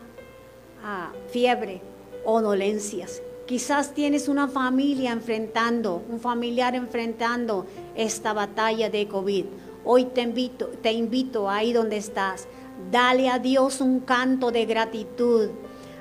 ah, 0.83 1.11
fiebre 1.31 1.81
o 2.25 2.41
dolencias. 2.41 3.21
Quizás 3.45 3.93
tienes 3.93 4.27
una 4.27 4.47
familia 4.47 5.11
enfrentando, 5.11 6.03
un 6.09 6.19
familiar 6.19 6.75
enfrentando 6.75 7.65
esta 7.95 8.33
batalla 8.33 8.89
de 8.89 9.07
COVID. 9.07 9.45
Hoy 9.85 10.05
te 10.05 10.21
invito, 10.21 10.67
te 10.81 10.91
invito 10.91 11.49
ahí 11.49 11.73
donde 11.73 11.97
estás. 11.97 12.47
Dale 12.91 13.29
a 13.29 13.39
Dios 13.39 13.81
un 13.81 14.01
canto 14.01 14.51
de 14.51 14.65
gratitud. 14.65 15.49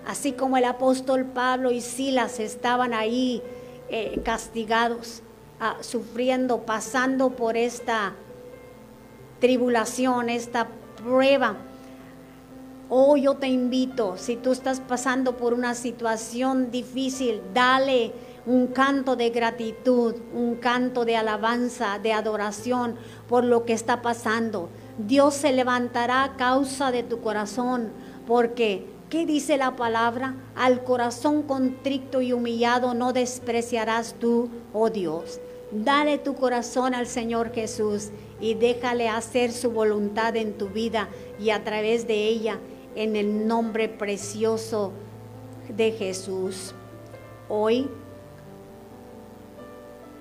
Así 0.06 0.32
como 0.32 0.56
el 0.56 0.64
apóstol 0.64 1.26
Pablo 1.26 1.70
y 1.70 1.80
Silas 1.80 2.40
estaban 2.40 2.92
ahí 2.92 3.42
eh, 3.88 4.20
castigados, 4.24 5.22
ah, 5.60 5.76
sufriendo, 5.80 6.62
pasando 6.62 7.30
por 7.30 7.56
esta 7.56 8.14
tribulación, 9.40 10.28
esta 10.28 10.68
prueba 10.96 11.56
Hoy 12.90 13.22
yo 13.22 13.34
te 13.34 13.48
invito, 13.48 14.16
si 14.16 14.36
tú 14.36 14.50
estás 14.50 14.80
pasando 14.80 15.36
por 15.36 15.52
una 15.52 15.74
situación 15.74 16.70
difícil, 16.70 17.42
dale 17.52 18.12
un 18.46 18.68
canto 18.68 19.14
de 19.14 19.28
gratitud, 19.28 20.14
un 20.32 20.54
canto 20.54 21.04
de 21.04 21.14
alabanza, 21.14 21.98
de 21.98 22.14
adoración 22.14 22.96
por 23.28 23.44
lo 23.44 23.66
que 23.66 23.74
está 23.74 24.00
pasando. 24.00 24.70
Dios 24.96 25.34
se 25.34 25.52
levantará 25.52 26.24
a 26.24 26.36
causa 26.36 26.90
de 26.90 27.02
tu 27.02 27.20
corazón, 27.20 27.90
porque 28.26 28.86
¿qué 29.10 29.26
dice 29.26 29.56
la 29.56 29.76
palabra? 29.76 30.34
Al 30.54 30.84
corazón 30.84 31.42
contrito 31.42 32.20
y 32.20 32.32
humillado 32.32 32.94
no 32.94 33.12
despreciarás 33.12 34.14
tú, 34.18 34.48
oh 34.72 34.90
Dios. 34.90 35.40
Dale 35.70 36.18
tu 36.18 36.34
corazón 36.34 36.94
al 36.94 37.06
Señor 37.06 37.52
Jesús 37.52 38.10
y 38.40 38.54
déjale 38.54 39.08
hacer 39.08 39.52
su 39.52 39.70
voluntad 39.70 40.36
en 40.36 40.56
tu 40.56 40.68
vida 40.68 41.08
y 41.38 41.50
a 41.50 41.62
través 41.64 42.06
de 42.06 42.26
ella 42.26 42.58
en 42.94 43.16
el 43.16 43.46
nombre 43.46 43.88
precioso 43.88 44.92
de 45.68 45.92
Jesús. 45.92 46.74
Hoy, 47.48 47.88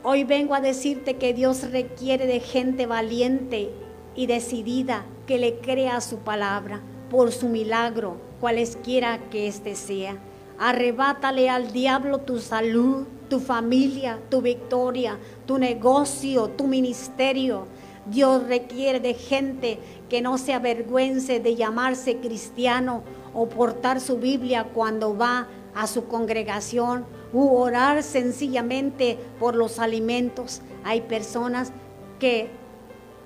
hoy 0.03 0.23
vengo 0.23 0.53
a 0.53 0.61
decirte 0.61 1.15
que 1.15 1.33
Dios 1.33 1.71
requiere 1.71 2.25
de 2.25 2.39
gente 2.39 2.85
valiente 2.85 3.71
y 4.15 4.27
decidida 4.27 5.05
que 5.25 5.37
le 5.37 5.59
crea 5.59 6.01
su 6.01 6.19
palabra 6.19 6.81
por 7.09 7.31
su 7.31 7.49
milagro, 7.49 8.17
cualesquiera 8.39 9.19
que 9.29 9.47
éste 9.47 9.75
sea. 9.75 10.17
Arrebátale 10.59 11.49
al 11.49 11.71
diablo 11.71 12.19
tu 12.19 12.39
salud, 12.39 13.05
tu 13.29 13.39
familia, 13.39 14.19
tu 14.29 14.41
victoria, 14.41 15.17
tu 15.45 15.57
negocio, 15.57 16.49
tu 16.49 16.67
ministerio. 16.67 17.67
Dios 18.05 18.47
requiere 18.47 18.99
de 18.99 19.13
gente 19.13 19.79
que 20.09 20.21
no 20.21 20.37
se 20.37 20.53
avergüence 20.53 21.39
de 21.39 21.55
llamarse 21.55 22.17
cristiano 22.17 23.03
o 23.33 23.49
portar 23.49 23.99
su 23.99 24.17
Biblia 24.17 24.69
cuando 24.73 25.15
va 25.15 25.47
a 25.75 25.87
su 25.87 26.05
congregación 26.05 27.05
u 27.33 27.55
orar 27.55 28.01
sencillamente 28.03 29.17
por 29.39 29.55
los 29.55 29.79
alimentos. 29.79 30.61
Hay 30.83 31.01
personas 31.01 31.71
que, 32.19 32.49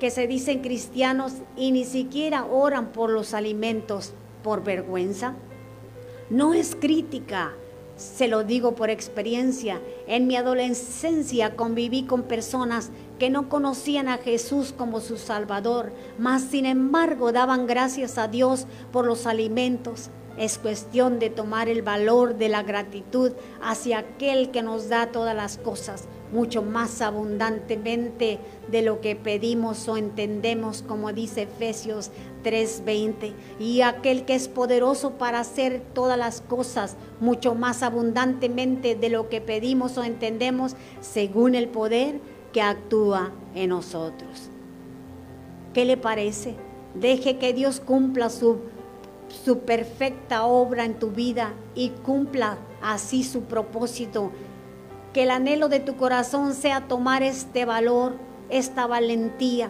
que 0.02 0.10
se 0.10 0.26
dicen 0.26 0.62
cristianos 0.62 1.34
y 1.56 1.72
ni 1.72 1.86
siquiera 1.86 2.46
oran 2.46 2.92
por 2.92 3.12
los 3.12 3.36
alimentos 3.36 4.14
por 4.42 4.64
vergüenza. 4.64 5.36
No 6.32 6.56
es 6.56 6.76
crítica, 6.76 7.54
se 7.98 8.28
lo 8.28 8.44
digo 8.44 8.74
por 8.74 8.90
experiencia. 8.90 9.80
En 10.08 10.26
mi 10.26 10.38
adolescencia 10.38 11.56
conviví 11.56 12.06
con 12.06 12.24
personas 12.24 12.90
que 13.20 13.30
no 13.30 13.48
conocían 13.48 14.08
a 14.08 14.18
Jesús 14.18 14.74
como 14.76 15.02
su 15.02 15.18
Salvador, 15.18 15.94
mas 16.18 16.42
sin 16.42 16.66
embargo 16.66 17.32
daban 17.32 17.68
gracias 17.68 18.18
a 18.18 18.28
Dios 18.28 18.66
por 18.92 19.06
los 19.06 19.28
alimentos. 19.28 20.10
Es 20.36 20.58
cuestión 20.58 21.20
de 21.20 21.30
tomar 21.30 21.70
el 21.70 21.84
valor 21.84 22.38
de 22.38 22.50
la 22.50 22.64
gratitud 22.64 23.34
hacia 23.62 24.00
aquel 24.00 24.50
que 24.50 24.64
nos 24.64 24.90
da 24.90 25.12
todas 25.12 25.36
las 25.36 25.60
cosas, 25.60 26.08
mucho 26.32 26.62
más 26.62 27.02
abundantemente 27.02 28.40
de 28.70 28.82
lo 28.82 29.02
que 29.02 29.16
pedimos 29.16 29.88
o 29.88 29.98
entendemos, 29.98 30.82
como 30.82 31.12
dice 31.14 31.44
Efesios 31.44 32.12
3:20. 32.44 33.34
Y 33.60 33.82
aquel 33.82 34.26
que 34.26 34.36
es 34.36 34.48
poderoso 34.48 35.12
para 35.12 35.40
hacer 35.40 35.82
todas 35.94 36.18
las 36.18 36.42
cosas, 36.42 36.96
mucho 37.20 37.56
más 37.56 37.84
abundantemente 37.84 38.96
de 38.96 39.10
lo 39.10 39.30
que 39.30 39.42
pedimos 39.42 39.98
o 39.98 40.04
entendemos, 40.04 40.76
según 41.02 41.56
el 41.56 41.68
poder 41.68 42.20
que 42.54 42.62
actúa 42.62 43.32
en 43.56 43.70
nosotros. 43.70 44.50
¿Qué 45.74 45.86
le 45.86 45.98
parece? 45.98 46.56
Deje 46.96 47.38
que 47.38 47.54
Dios 47.54 47.80
cumpla 47.80 48.30
su, 48.30 48.60
su 49.46 49.60
perfecta 49.60 50.46
obra 50.46 50.84
en 50.84 51.00
tu 51.00 51.12
vida 51.12 51.54
y 51.76 51.90
cumpla 51.90 52.58
así 52.82 53.24
su 53.24 53.44
propósito. 53.44 54.32
Que 55.14 55.24
el 55.24 55.32
anhelo 55.32 55.70
de 55.70 55.80
tu 55.80 55.98
corazón 55.98 56.54
sea 56.54 56.88
tomar 56.88 57.24
este 57.24 57.66
valor, 57.66 58.14
esta 58.50 58.88
valentía, 58.88 59.70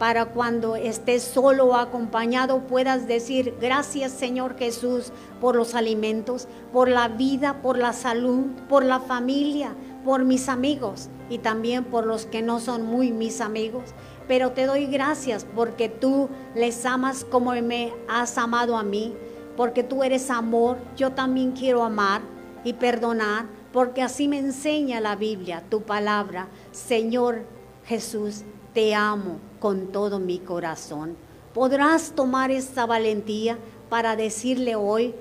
para 0.00 0.24
cuando 0.24 0.76
estés 0.76 1.22
solo 1.22 1.66
o 1.66 1.74
acompañado 1.74 2.60
puedas 2.60 3.06
decir, 3.06 3.54
gracias 3.60 4.12
Señor 4.12 4.56
Jesús 4.56 5.12
por 5.42 5.54
los 5.54 5.74
alimentos, 5.74 6.48
por 6.72 6.88
la 6.88 7.08
vida, 7.08 7.60
por 7.60 7.76
la 7.76 7.92
salud, 7.92 8.46
por 8.66 8.82
la 8.82 8.98
familia, 8.98 9.74
por 10.02 10.24
mis 10.24 10.48
amigos 10.48 11.10
y 11.28 11.36
también 11.36 11.84
por 11.84 12.06
los 12.06 12.24
que 12.24 12.40
no 12.40 12.60
son 12.60 12.82
muy 12.82 13.12
mis 13.12 13.42
amigos. 13.42 13.90
Pero 14.26 14.52
te 14.52 14.64
doy 14.64 14.86
gracias 14.86 15.46
porque 15.54 15.90
tú 15.90 16.30
les 16.54 16.86
amas 16.86 17.24
como 17.24 17.52
me 17.52 17.92
has 18.08 18.38
amado 18.38 18.78
a 18.78 18.82
mí, 18.82 19.14
porque 19.54 19.82
tú 19.82 20.02
eres 20.02 20.30
amor, 20.30 20.78
yo 20.96 21.12
también 21.12 21.52
quiero 21.52 21.82
amar 21.84 22.22
y 22.64 22.72
perdonar, 22.72 23.44
porque 23.72 24.02
así 24.02 24.28
me 24.28 24.38
enseña 24.38 25.00
la 25.00 25.16
Biblia, 25.16 25.62
tu 25.68 25.82
palabra. 25.82 26.48
Señor 26.72 27.44
Jesús, 27.86 28.42
te 28.74 28.94
amo 28.94 29.38
con 29.58 29.88
todo 29.88 30.18
mi 30.18 30.38
corazón. 30.38 31.16
¿Podrás 31.54 32.12
tomar 32.12 32.50
esta 32.50 32.86
valentía 32.86 33.58
para 33.88 34.16
decirle 34.16 34.76
hoy, 34.76 35.14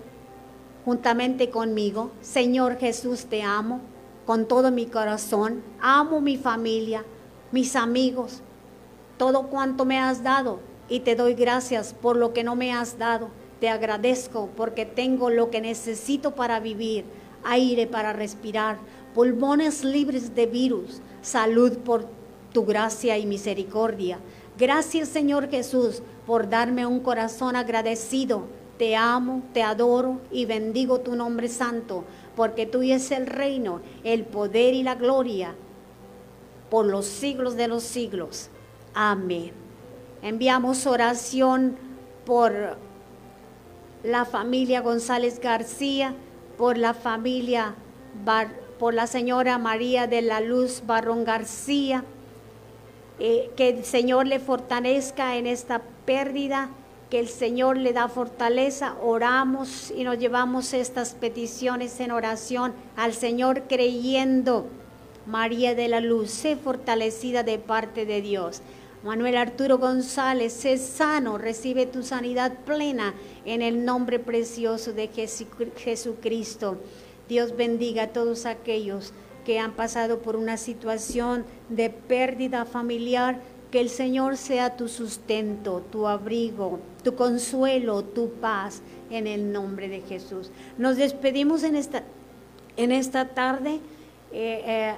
juntamente 0.85 1.49
conmigo, 1.49 2.11
Señor 2.21 2.77
Jesús, 2.77 3.25
te 3.25 3.41
amo? 3.41 3.81
con 4.29 4.45
todo 4.45 4.69
mi 4.69 4.85
corazón. 4.85 5.63
Amo 5.81 6.21
mi 6.21 6.37
familia, 6.37 7.03
mis 7.51 7.75
amigos, 7.75 8.43
todo 9.17 9.47
cuanto 9.47 9.85
me 9.85 9.97
has 9.97 10.21
dado 10.21 10.59
y 10.87 10.99
te 10.99 11.15
doy 11.15 11.33
gracias 11.33 11.95
por 11.99 12.15
lo 12.15 12.31
que 12.31 12.43
no 12.43 12.55
me 12.55 12.71
has 12.71 12.99
dado. 12.99 13.29
Te 13.59 13.69
agradezco 13.69 14.47
porque 14.55 14.85
tengo 14.85 15.31
lo 15.31 15.49
que 15.49 15.61
necesito 15.61 16.35
para 16.35 16.59
vivir, 16.59 17.05
aire 17.43 17.87
para 17.87 18.13
respirar, 18.13 18.77
pulmones 19.13 19.83
libres 19.83 20.35
de 20.35 20.45
virus, 20.45 21.01
salud 21.21 21.77
por 21.79 22.05
tu 22.53 22.65
gracia 22.65 23.17
y 23.17 23.25
misericordia. 23.25 24.19
Gracias 24.57 25.09
Señor 25.09 25.49
Jesús 25.49 26.01
por 26.25 26.49
darme 26.49 26.85
un 26.85 26.99
corazón 26.99 27.55
agradecido. 27.55 28.43
Te 28.77 28.95
amo, 28.95 29.43
te 29.53 29.61
adoro 29.61 30.21
y 30.31 30.45
bendigo 30.45 31.01
tu 31.01 31.15
nombre 31.15 31.49
santo 31.49 32.05
porque 32.35 32.65
tuyo 32.65 32.95
es 32.95 33.11
el 33.11 33.27
reino, 33.27 33.81
el 34.05 34.23
poder 34.23 34.73
y 34.73 34.83
la 34.83 34.95
gloria 34.95 35.55
por 36.69 36.85
los 36.85 37.05
siglos 37.05 37.57
de 37.57 37.67
los 37.67 37.83
siglos. 37.83 38.49
Amén. 38.93 39.51
Enviamos 40.21 40.87
oración 40.87 41.75
por 42.25 42.77
la 44.03 44.23
familia 44.23 44.79
González 44.79 45.39
García, 45.39 46.15
por 46.59 46.77
la 46.77 46.93
familia, 46.93 47.73
por 48.79 48.93
la 48.93 49.07
señora 49.07 49.57
María 49.57 50.07
de 50.07 50.21
la 50.21 50.41
Luz 50.41 50.83
Barrón 50.85 51.23
García, 51.23 52.03
eh, 53.17 53.49
que 53.55 53.69
el 53.69 53.85
Señor 53.85 54.27
le 54.27 54.41
fortalezca 54.41 55.37
en 55.37 55.47
esta 55.47 55.81
pérdida, 56.05 56.69
que 57.09 57.19
el 57.19 57.29
Señor 57.29 57.77
le 57.77 57.93
da 57.93 58.09
fortaleza. 58.09 58.95
Oramos 59.01 59.89
y 59.95 60.03
nos 60.03 60.19
llevamos 60.19 60.73
estas 60.73 61.13
peticiones 61.13 61.97
en 62.01 62.11
oración 62.11 62.73
al 62.97 63.13
Señor 63.13 63.63
creyendo. 63.69 64.67
María 65.25 65.75
de 65.75 65.87
la 65.87 66.01
Luz, 66.01 66.29
sé 66.29 66.57
fortalecida 66.57 67.43
de 67.43 67.57
parte 67.57 68.05
de 68.05 68.21
Dios. 68.21 68.61
Manuel 69.03 69.37
Arturo 69.37 69.77
González, 69.77 70.51
sé 70.51 70.77
sano, 70.77 71.37
recibe 71.37 71.85
tu 71.85 72.03
sanidad 72.03 72.53
plena 72.65 73.13
en 73.45 73.61
el 73.61 73.85
nombre 73.85 74.19
precioso 74.19 74.91
de 74.91 75.07
Jesucristo. 75.77 76.77
Dios 77.29 77.55
bendiga 77.55 78.03
a 78.03 78.07
todos 78.07 78.45
aquellos 78.45 79.13
que 79.45 79.57
han 79.57 79.71
pasado 79.71 80.19
por 80.19 80.35
una 80.35 80.57
situación 80.57 81.45
de 81.69 81.89
pérdida 81.89 82.65
familiar, 82.65 83.39
que 83.71 83.79
el 83.79 83.89
Señor 83.89 84.35
sea 84.35 84.75
tu 84.75 84.87
sustento, 84.87 85.81
tu 85.91 86.07
abrigo, 86.07 86.79
tu 87.03 87.15
consuelo, 87.15 88.03
tu 88.03 88.31
paz, 88.33 88.81
en 89.09 89.27
el 89.27 89.51
nombre 89.51 89.87
de 89.87 90.01
Jesús. 90.01 90.51
Nos 90.77 90.97
despedimos 90.97 91.63
en 91.63 91.75
esta, 91.75 92.03
en 92.77 92.91
esta 92.91 93.29
tarde. 93.29 93.79
Eh, 94.31 94.63
eh, 94.65 94.95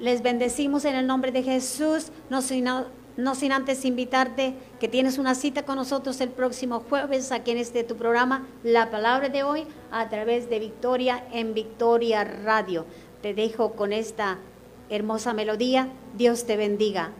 les 0.00 0.22
bendecimos 0.22 0.84
en 0.84 0.94
el 0.96 1.06
nombre 1.06 1.30
de 1.30 1.42
Jesús. 1.42 2.10
No 2.28 2.42
sin, 2.42 2.68
no 3.16 3.34
sin 3.34 3.52
antes 3.52 3.84
invitarte 3.84 4.54
que 4.78 4.88
tienes 4.88 5.18
una 5.18 5.34
cita 5.34 5.64
con 5.64 5.76
nosotros 5.76 6.20
el 6.20 6.30
próximo 6.30 6.80
jueves 6.80 7.32
aquí 7.32 7.50
en 7.50 7.58
este 7.58 7.84
tu 7.84 7.96
programa, 7.96 8.46
La 8.62 8.90
Palabra 8.90 9.28
de 9.28 9.42
Hoy, 9.42 9.66
a 9.90 10.08
través 10.08 10.50
de 10.50 10.58
Victoria 10.58 11.26
en 11.32 11.54
Victoria 11.54 12.24
Radio. 12.24 12.84
Te 13.22 13.32
dejo 13.32 13.72
con 13.72 13.92
esta 13.92 14.38
hermosa 14.90 15.32
melodía. 15.32 15.88
Dios 16.16 16.46
te 16.46 16.56
bendiga. 16.56 17.12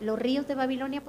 Los 0.00 0.18
ríos 0.18 0.46
de 0.46 0.54
Babilonia. 0.54 1.02